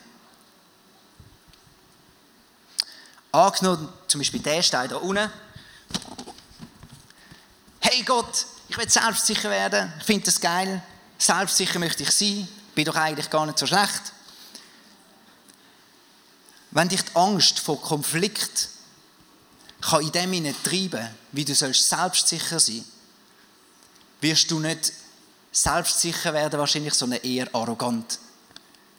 Angenommen, 3.32 3.88
zum 4.06 4.20
Beispiel 4.20 4.40
der 4.40 4.62
steht 4.62 4.92
da 4.92 4.96
unten. 4.96 5.30
Hey 7.80 8.02
Gott, 8.02 8.46
ich 8.68 8.76
will 8.76 8.88
selbstsicher 8.88 9.50
werden, 9.50 9.92
ich 9.98 10.04
finde 10.04 10.26
das 10.26 10.40
geil, 10.40 10.82
selbstsicher 11.18 11.78
möchte 11.78 12.02
ich 12.02 12.10
sein, 12.10 12.46
bin 12.74 12.84
doch 12.84 12.96
eigentlich 12.96 13.30
gar 13.30 13.46
nicht 13.46 13.58
so 13.58 13.66
schlecht. 13.66 14.12
Wenn 16.70 16.88
dich 16.88 17.02
die 17.02 17.16
Angst 17.16 17.60
vor 17.60 17.80
Konflikt 17.80 18.68
kann 19.88 20.02
in 20.02 20.12
dem 20.12 20.32
hinein 20.32 20.54
treiben, 20.62 21.08
wie 21.32 21.44
du 21.44 21.54
sollst 21.54 21.88
selbstsicher 21.88 22.58
sein, 22.58 22.84
wirst 24.20 24.50
du 24.50 24.58
nicht 24.58 24.92
selbstsicher 25.52 26.32
werden, 26.32 26.58
wahrscheinlich, 26.58 26.94
sondern 26.94 27.20
eher 27.20 27.54
arrogant. 27.54 28.18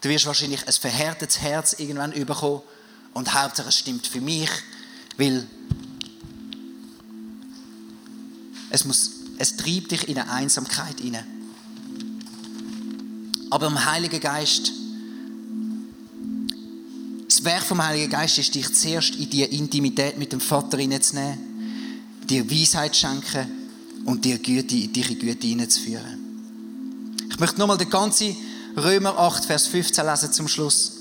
Du 0.02 0.10
wirst 0.10 0.26
wahrscheinlich 0.26 0.66
ein 0.68 0.74
verhärtetes 0.74 1.40
Herz 1.40 1.74
irgendwann 1.74 2.12
bekommen 2.12 2.62
und 3.14 3.34
Hauptsache 3.34 3.70
es 3.70 3.80
stimmt 3.80 4.08
für 4.08 4.22
mich, 4.22 4.50
weil 5.18 5.48
es 8.70 8.86
muss 8.86 9.16
es 9.38 9.58
treibt 9.58 9.92
dich 9.92 10.08
in 10.08 10.18
eine 10.18 10.32
Einsamkeit 10.32 11.00
hinein. 11.00 11.26
Aber 13.50 13.68
im 13.68 13.86
Heiligen 13.86 14.20
Geist, 14.20 14.72
Werk 17.46 17.64
vom 17.64 17.86
Heiligen 17.86 18.10
Geist 18.10 18.38
ist, 18.38 18.54
dich 18.56 18.74
zuerst 18.74 19.16
in 19.16 19.30
die 19.30 19.44
Intimität 19.44 20.18
mit 20.18 20.32
dem 20.32 20.42
Vater 20.42 20.78
hineinzunehmen, 20.78 21.38
dir 22.28 22.50
Weisheit 22.50 22.96
schenken 22.96 23.48
und 24.06 24.26
dir 24.26 24.38
Güte, 24.40 24.88
dich 24.88 25.12
in 25.12 25.20
Güte 25.20 25.48
hineinzuführen. 25.48 26.20
Ich 27.30 27.40
möchte 27.40 27.60
nochmal 27.60 27.78
den 27.78 27.90
ganzen 27.90 28.36
Römer 28.76 29.18
8, 29.18 29.46
Vers 29.46 29.68
15 29.68 30.06
lesen 30.06 30.32
zum 30.34 30.48
Schluss. 30.48 30.92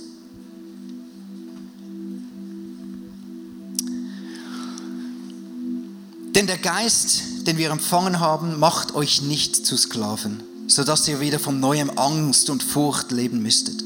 Denn 6.35 6.47
der 6.49 6.59
Geist, 6.59 7.47
den 7.47 7.59
wir 7.59 7.71
empfangen 7.71 8.19
haben, 8.19 8.59
macht 8.59 8.95
euch 8.95 9.23
nicht 9.23 9.65
zu 9.65 9.77
Sklaven, 9.77 10.43
sodass 10.67 11.07
ihr 11.07 11.21
wieder 11.21 11.39
von 11.39 11.61
neuem 11.61 11.91
Angst 11.97 12.51
und 12.51 12.63
Furcht 12.63 13.13
leben 13.13 13.41
müsstet. 13.41 13.85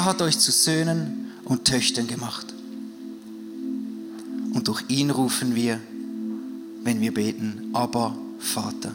Er 0.00 0.06
hat 0.06 0.22
euch 0.22 0.38
zu 0.38 0.50
Söhnen 0.50 1.30
und 1.44 1.66
Töchtern 1.66 2.06
gemacht. 2.06 2.46
Und 4.54 4.66
durch 4.66 4.82
ihn 4.88 5.10
rufen 5.10 5.54
wir, 5.54 5.78
wenn 6.82 7.02
wir 7.02 7.12
beten, 7.12 7.68
aber 7.74 8.16
Vater. 8.38 8.92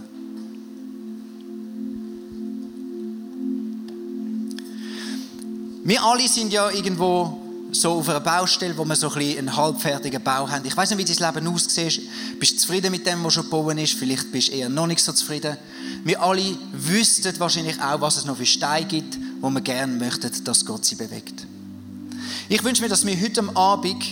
Wir 5.83 6.03
alle 6.03 6.27
sind 6.27 6.51
ja 6.51 6.71
irgendwo 6.71 7.39
so 7.71 7.91
auf 7.91 8.09
einer 8.09 8.19
Baustelle, 8.19 8.75
wo 8.75 8.83
wir 8.83 8.95
so 8.95 9.09
ein 9.09 9.13
bisschen 9.13 9.37
einen 9.37 9.55
halbfertigen 9.55 10.23
Bau 10.23 10.49
haben. 10.49 10.65
Ich 10.65 10.75
weiß 10.75 10.89
nicht, 10.89 11.07
wie 11.07 11.13
dein 11.13 11.35
Leben 11.35 11.47
aussieht. 11.53 12.01
Bist 12.39 12.53
du 12.53 12.57
zufrieden 12.57 12.89
mit 12.89 13.05
dem, 13.05 13.23
was 13.23 13.35
schon 13.35 13.43
gebaut 13.43 13.77
ist? 13.77 13.93
Vielleicht 13.93 14.31
bist 14.31 14.47
du 14.47 14.53
eher 14.53 14.69
noch 14.69 14.87
nicht 14.87 15.03
so 15.03 15.13
zufrieden. 15.13 15.55
Wir 16.03 16.19
alle 16.19 16.57
wüssten 16.71 17.39
wahrscheinlich 17.39 17.79
auch, 17.79 18.01
was 18.01 18.17
es 18.17 18.25
noch 18.25 18.37
für 18.37 18.45
Steine 18.47 18.87
gibt, 18.87 19.19
wo 19.45 19.51
wir 19.51 19.61
gerne 19.61 19.93
möchten, 19.93 20.31
dass 20.43 20.65
Gott 20.65 20.85
sie 20.85 20.95
bewegt. 20.95 21.45
Ich 22.49 22.63
wünsche 22.63 22.81
mir, 22.81 22.89
dass 22.89 23.05
wir 23.05 23.15
heute 23.21 23.47
Abend 23.55 24.03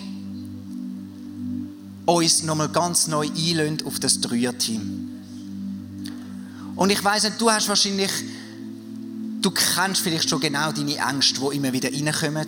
uns 2.06 2.44
nochmal 2.44 2.70
ganz 2.70 3.08
neu 3.08 3.28
einlösen 3.28 3.84
auf 3.88 4.00
das 4.00 4.22
Dreier-Team. 4.22 5.10
Und 6.76 6.92
ich 6.92 7.04
weiß 7.04 7.24
nicht, 7.24 7.42
du 7.42 7.50
hast 7.50 7.68
wahrscheinlich, 7.68 8.12
du 9.42 9.50
kennst 9.50 10.02
vielleicht 10.02 10.30
schon 10.30 10.40
genau 10.40 10.72
deine 10.72 10.98
Ängste, 10.98 11.42
die 11.50 11.58
immer 11.58 11.74
wieder 11.74 11.92
reinkommen 11.92 12.48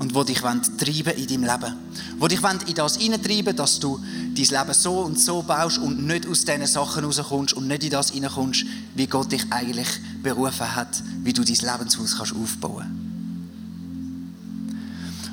und 0.00 0.14
wo 0.14 0.24
dich 0.24 0.40
treiben 0.40 1.12
in 1.14 1.26
deinem 1.26 1.44
Leben. 1.44 1.76
Wo 2.18 2.26
dich 2.26 2.40
in 2.66 2.74
das 2.74 2.96
hineintreiben, 2.96 3.54
dass 3.54 3.78
du 3.78 4.00
dein 4.34 4.46
Leben 4.46 4.72
so 4.72 5.00
und 5.00 5.20
so 5.20 5.42
baust 5.42 5.76
und 5.76 6.06
nicht 6.06 6.26
aus 6.26 6.46
diesen 6.46 6.66
Sachen 6.66 7.04
rauskommst 7.04 7.52
und 7.52 7.68
nicht 7.68 7.84
in 7.84 7.90
das 7.90 8.10
hineinkommst, 8.10 8.64
wie 8.94 9.06
Gott 9.06 9.30
dich 9.30 9.44
eigentlich 9.50 9.88
berufen 10.22 10.74
hat, 10.74 11.02
wie 11.22 11.34
du 11.34 11.44
dein 11.44 11.54
Lebenshaus 11.54 12.16
kannst 12.16 12.34
aufbauen 12.34 12.86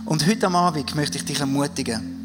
Und 0.03 0.27
heute 0.27 0.47
am 0.47 0.57
Abend 0.57 0.93
möchte 0.95 1.17
ich 1.17 1.23
dich 1.23 1.39
ermutigen, 1.39 2.15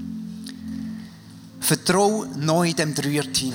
Vertrau 1.60 2.26
neu 2.36 2.72
dem 2.72 2.92
Dreierteam. 2.92 3.54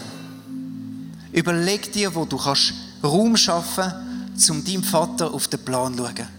Überleg 1.34 1.92
dir, 1.92 2.16
wo 2.16 2.24
du 2.24 2.38
kannst 2.38 2.74
Raum 3.04 3.36
schaffen 3.36 3.92
kannst, 3.92 4.50
um 4.50 4.64
deinem 4.64 4.84
Vater 4.84 5.34
auf 5.34 5.50
den 5.50 5.60
Plan 5.60 5.94
zu 5.98 6.06
schauen. 6.06 6.37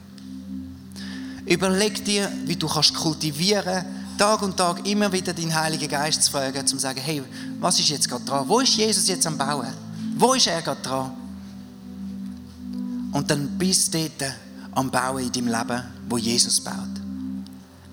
Überleg 1.48 2.04
dir, 2.04 2.30
wie 2.44 2.56
du 2.56 2.68
kannst 2.68 2.94
kultivieren 2.94 3.84
Tag 4.18 4.42
und 4.42 4.56
Tag 4.56 4.84
immer 4.84 5.12
wieder 5.12 5.32
deinen 5.32 5.54
Heiligen 5.54 5.88
Geist 5.88 6.24
zu 6.24 6.32
fragen, 6.32 6.58
um 6.58 6.66
zu 6.66 6.78
sagen, 6.78 7.00
hey, 7.00 7.22
was 7.60 7.78
ist 7.78 7.88
jetzt 7.88 8.08
gerade 8.08 8.24
dran? 8.24 8.48
Wo 8.48 8.58
ist 8.58 8.74
Jesus 8.74 9.06
jetzt 9.06 9.26
am 9.26 9.38
Bauen? 9.38 9.72
Wo 10.16 10.34
ist 10.34 10.48
er 10.48 10.60
gerade 10.60 10.82
dran? 10.82 11.12
Und 13.12 13.30
dann 13.30 13.48
bist 13.56 13.94
du 13.94 13.98
dort 13.98 14.34
am 14.72 14.90
Bauen 14.90 15.22
in 15.22 15.32
deinem 15.32 15.46
Leben, 15.46 15.82
wo 16.08 16.18
Jesus 16.18 16.60
baut. 16.60 16.74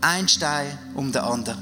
Ein 0.01 0.27
Stein 0.27 0.77
um 0.95 1.11
den 1.11 1.21
anderen. 1.21 1.57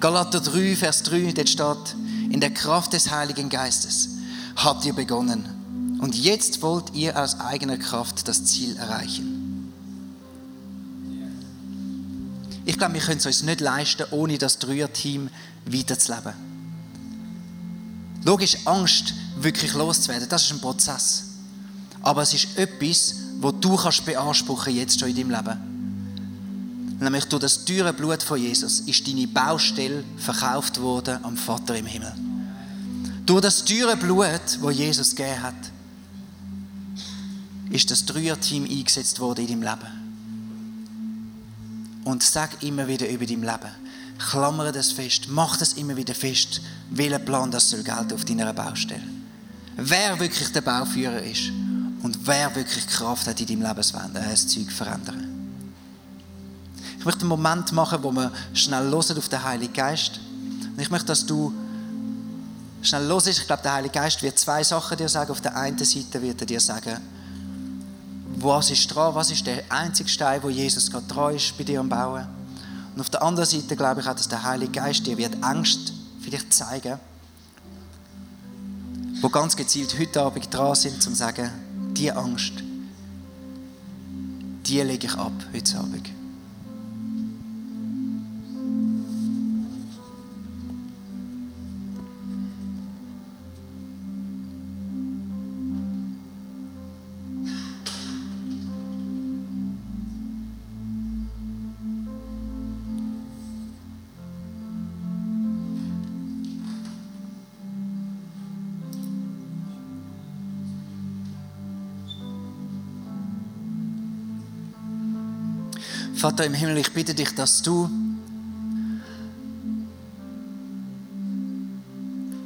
Galater 0.00 0.40
3, 0.40 0.76
Vers 0.76 1.02
3, 1.02 1.32
dort 1.32 1.48
steht, 1.48 1.96
in 2.30 2.40
der 2.40 2.50
Kraft 2.50 2.92
des 2.94 3.10
Heiligen 3.10 3.48
Geistes 3.48 4.08
habt 4.56 4.84
ihr 4.84 4.94
begonnen. 4.94 5.57
Und 5.98 6.14
jetzt 6.14 6.62
wollt 6.62 6.94
ihr 6.94 7.20
aus 7.20 7.40
eigener 7.40 7.76
Kraft 7.76 8.28
das 8.28 8.44
Ziel 8.44 8.76
erreichen. 8.76 9.72
Ich 12.64 12.76
glaube, 12.78 12.94
wir 12.94 13.00
können 13.00 13.18
es 13.18 13.26
uns 13.26 13.42
nicht 13.42 13.60
leisten, 13.60 14.04
ohne 14.10 14.38
das 14.38 14.58
Dreier-Team 14.58 15.30
weiterzuleben. 15.64 16.34
Logisch, 18.24 18.58
Angst 18.66 19.14
wirklich 19.40 19.74
loszuwerden, 19.74 20.28
das 20.28 20.44
ist 20.44 20.52
ein 20.52 20.60
Prozess. 20.60 21.24
Aber 22.02 22.22
es 22.22 22.34
ist 22.34 22.58
etwas, 22.58 23.14
wo 23.40 23.52
du 23.52 23.76
kannst 23.76 24.04
beanspruchen 24.04 24.74
jetzt 24.74 25.00
schon 25.00 25.08
in 25.08 25.16
deinem 25.16 25.30
Leben. 25.30 26.98
Nämlich 27.00 27.24
durch 27.26 27.42
das 27.42 27.64
teure 27.64 27.92
Blut 27.92 28.22
von 28.22 28.40
Jesus 28.40 28.80
ist 28.80 29.06
deine 29.06 29.26
Baustelle 29.28 30.04
verkauft 30.16 30.80
worden 30.80 31.18
am 31.22 31.36
Vater 31.36 31.76
im 31.76 31.86
Himmel. 31.86 32.12
Durch 33.24 33.40
das 33.40 33.64
teure 33.64 33.96
Blut, 33.96 34.40
das 34.62 34.76
Jesus 34.76 35.14
gegeben 35.14 35.42
hat, 35.42 35.54
ist 37.70 37.90
das 37.90 38.04
Dreierteam 38.04 38.64
eingesetzt 38.64 39.20
worden 39.20 39.46
in 39.46 39.60
deinem 39.60 39.62
Leben. 39.62 39.92
Und 42.04 42.22
sag 42.22 42.62
immer 42.62 42.88
wieder 42.88 43.08
über 43.08 43.26
dein 43.26 43.42
Leben. 43.42 43.70
Klammere 44.18 44.72
das 44.72 44.92
fest. 44.92 45.26
Mach 45.28 45.56
das 45.56 45.74
immer 45.74 45.96
wieder 45.96 46.14
fest. 46.14 46.60
Welcher 46.90 47.18
Plan 47.18 47.50
das 47.50 47.70
soll 47.70 47.82
gelten 47.82 48.14
auf 48.14 48.24
deiner 48.24 48.52
Baustelle. 48.52 49.02
Wer 49.76 50.18
wirklich 50.18 50.50
der 50.52 50.62
Bauführer 50.62 51.22
ist 51.22 51.52
und 52.02 52.26
wer 52.26 52.54
wirklich 52.54 52.86
Kraft 52.86 53.26
hat 53.26 53.40
in 53.40 53.46
deinem 53.46 53.62
Lebenswandel, 53.62 54.24
das 54.28 54.48
Zeug 54.48 54.72
verändern. 54.72 55.38
Ich 56.98 57.04
möchte 57.04 57.20
einen 57.20 57.28
Moment 57.28 57.70
machen, 57.72 58.02
wo 58.02 58.10
wir 58.10 58.32
schnell 58.54 58.90
hören 58.90 59.18
auf 59.18 59.28
den 59.28 59.42
Heiligen 59.42 59.72
Geist. 59.72 60.18
Und 60.74 60.80
ich 60.80 60.90
möchte, 60.90 61.06
dass 61.06 61.24
du 61.24 61.52
schnell 62.82 63.06
los 63.06 63.26
Ich 63.26 63.46
glaube, 63.46 63.62
der 63.62 63.74
Heilige 63.74 63.94
Geist 63.94 64.22
wird 64.22 64.38
zwei 64.38 64.64
Sachen 64.64 64.96
dir 64.96 65.08
sagen. 65.08 65.30
Auf 65.30 65.40
der 65.40 65.56
einen 65.56 65.78
Seite 65.78 66.20
wird 66.20 66.40
er 66.40 66.46
dir 66.46 66.60
sagen, 66.60 66.98
was 68.42 68.70
ist 68.70 68.86
dran, 68.88 69.14
was 69.14 69.30
ist 69.30 69.46
der 69.46 69.62
einzige 69.68 70.08
Stein, 70.08 70.42
wo 70.42 70.48
Jesus 70.48 70.90
gerade 70.90 71.06
dran 71.06 71.34
ist 71.34 71.56
bei 71.56 71.64
dir 71.64 71.80
am 71.80 71.88
Bauen. 71.88 72.26
Und 72.94 73.00
auf 73.00 73.10
der 73.10 73.22
anderen 73.22 73.48
Seite 73.48 73.76
glaube 73.76 74.00
ich 74.00 74.06
auch, 74.06 74.14
dass 74.14 74.28
der 74.28 74.42
Heilige 74.42 74.72
Geist 74.72 75.06
dir 75.06 75.16
wird 75.16 75.42
Angst 75.42 75.92
vielleicht 76.20 76.52
zeigen, 76.52 76.98
wo 79.20 79.28
ganz 79.28 79.56
gezielt 79.56 79.98
heute 79.98 80.22
Abend 80.22 80.52
dran 80.52 80.74
sind, 80.74 80.94
um 80.94 81.00
zu 81.00 81.14
sagen, 81.14 81.50
die 81.94 82.12
Angst, 82.12 82.52
die 84.66 84.80
lege 84.82 85.06
ich 85.06 85.14
ab 85.14 85.32
heute 85.52 85.78
Abend. 85.78 86.17
Vater 116.18 116.44
im 116.44 116.52
Himmel, 116.52 116.78
ich 116.78 116.92
bitte 116.92 117.14
dich, 117.14 117.32
dass 117.36 117.62
du, 117.62 117.88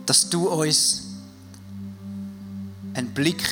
dass 0.05 0.29
du 0.29 0.51
uns 0.51 1.05
einen 2.93 3.09
Blick 3.15 3.43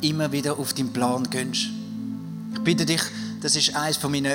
immer 0.00 0.32
wieder 0.32 0.58
auf 0.58 0.72
deinen 0.72 0.94
Plan 0.94 1.28
gönnst. 1.28 1.66
Ich 2.54 2.60
bitte 2.60 2.86
dich, 2.86 3.02
das 3.42 3.54
ist 3.54 3.76
eines 3.76 3.98
von 3.98 4.10
meinen 4.12 4.34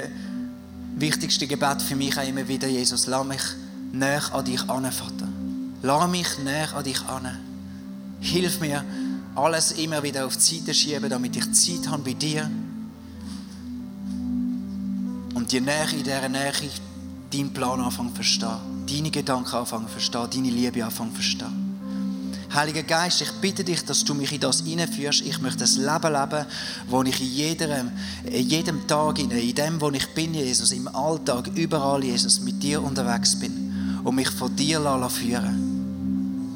wichtigsten 0.96 1.50
Gebeten 1.50 1.80
für 1.80 1.96
mich 1.96 2.16
auch 2.20 2.28
immer 2.28 2.48
wieder, 2.48 2.68
Jesus, 2.68 3.08
lass 3.08 3.26
mich 3.26 3.42
näher 3.94 4.32
an 4.32 4.46
dich 4.46 4.62
an, 4.70 4.92
Vater. 4.92 5.28
Lass 5.82 6.08
mich 6.08 6.38
näher 6.44 6.72
an 6.76 6.84
dich 6.84 7.02
an. 7.02 7.36
Hilf 8.20 8.60
mir, 8.60 8.86
alles 9.34 9.72
immer 9.72 10.04
wieder 10.04 10.28
auf 10.28 10.38
die 10.38 10.60
Seite 10.60 10.76
schieben, 10.76 11.10
damit 11.10 11.36
ich 11.36 11.52
Zeit 11.52 11.90
habe 11.90 12.04
bei 12.04 12.14
dir 12.14 12.48
und 15.46 15.54
je 15.54 15.62
näher 15.62 15.88
in 15.94 16.02
dieser 16.02 16.28
Nähe 16.28 16.52
deinen 17.32 17.54
Plan 17.54 17.80
anfangen 17.80 18.10
zu 18.10 18.16
verstehen, 18.16 18.58
deine 18.90 19.12
Gedanken 19.12 19.54
anfangen 19.54 19.86
zu 19.86 19.92
verstehen, 19.92 20.28
deine 20.34 20.50
Liebe 20.50 20.84
anfangen 20.84 21.12
zu 21.12 21.18
verstehen. 21.18 22.50
Heiliger 22.52 22.82
Geist, 22.82 23.22
ich 23.22 23.32
bitte 23.34 23.64
dich, 23.64 23.86
dass 23.86 24.04
du 24.04 24.16
mich 24.16 24.32
in 24.32 24.40
das 24.40 24.62
hineinführst. 24.62 25.22
Ich 25.22 25.40
möchte 25.40 25.60
das 25.60 25.78
Leben 25.78 26.14
leben, 26.14 26.48
wo 26.90 27.04
ich 27.04 27.22
in 27.22 27.28
jedem, 27.28 27.92
in 28.26 28.50
jedem 28.50 28.88
Tag, 28.88 29.20
in 29.20 29.30
dem, 29.30 29.80
wo 29.80 29.92
ich 29.92 30.08
bin, 30.16 30.34
Jesus, 30.34 30.72
im 30.72 30.88
Alltag, 30.88 31.52
überall, 31.54 32.04
Jesus, 32.04 32.40
mit 32.40 32.64
dir 32.64 32.82
unterwegs 32.82 33.40
bin 33.40 34.00
und 34.04 34.16
mich 34.16 34.32
von 34.32 34.56
dir 34.56 34.80
führen 35.12 36.50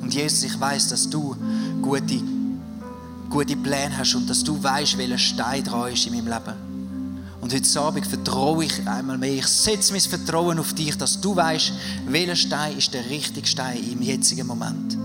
Und 0.00 0.14
Jesus, 0.14 0.44
ich 0.44 0.60
weiß, 0.60 0.86
dass 0.90 1.10
du 1.10 1.34
gute, 1.82 2.22
gute 3.28 3.56
Pläne 3.56 3.98
hast 3.98 4.14
und 4.14 4.30
dass 4.30 4.44
du 4.44 4.62
weißt, 4.62 4.98
welcher 4.98 5.18
Stein 5.18 5.64
dran 5.64 5.92
ist 5.92 6.06
in 6.06 6.12
meinem 6.12 6.28
Leben. 6.28 6.63
Und 7.44 7.52
heute 7.52 7.80
Abend 7.80 8.06
vertraue 8.06 8.64
ich 8.64 8.88
einmal 8.88 9.18
mehr. 9.18 9.34
Ich 9.34 9.46
setze 9.46 9.92
mein 9.92 10.00
Vertrauen 10.00 10.58
auf 10.58 10.72
dich, 10.72 10.96
dass 10.96 11.20
du 11.20 11.36
weißt, 11.36 11.74
welcher 12.06 12.36
Stein 12.36 12.78
ist 12.78 12.94
der 12.94 13.04
richtige 13.10 13.46
Stein 13.46 13.76
im 13.92 14.00
jetzigen 14.00 14.46
Moment. 14.46 14.96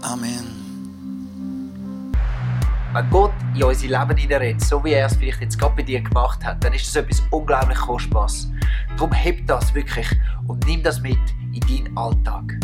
Amen. 0.00 0.54
Wenn 2.94 3.10
Gott 3.10 3.32
in 3.54 3.62
unser 3.62 3.88
Leben 3.88 4.16
hineinredet, 4.16 4.64
so 4.64 4.82
wie 4.82 4.92
er 4.92 5.04
es 5.04 5.16
vielleicht 5.16 5.42
jetzt 5.42 5.58
gerade 5.58 5.76
bei 5.76 5.82
dir 5.82 6.00
gemacht 6.00 6.42
hat, 6.42 6.64
dann 6.64 6.72
ist 6.72 6.86
das 6.86 6.96
etwas 6.96 7.22
unglaublich 7.30 7.76
Kostbares. 7.76 8.48
Darum 8.96 9.12
heb 9.12 9.46
das 9.46 9.74
wirklich 9.74 10.06
und 10.46 10.66
nimm 10.66 10.82
das 10.82 11.02
mit 11.02 11.18
in 11.52 11.60
deinen 11.60 11.98
Alltag. 11.98 12.63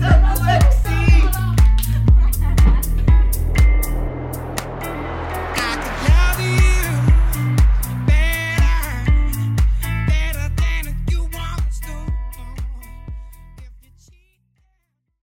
Yes, 0.00 0.73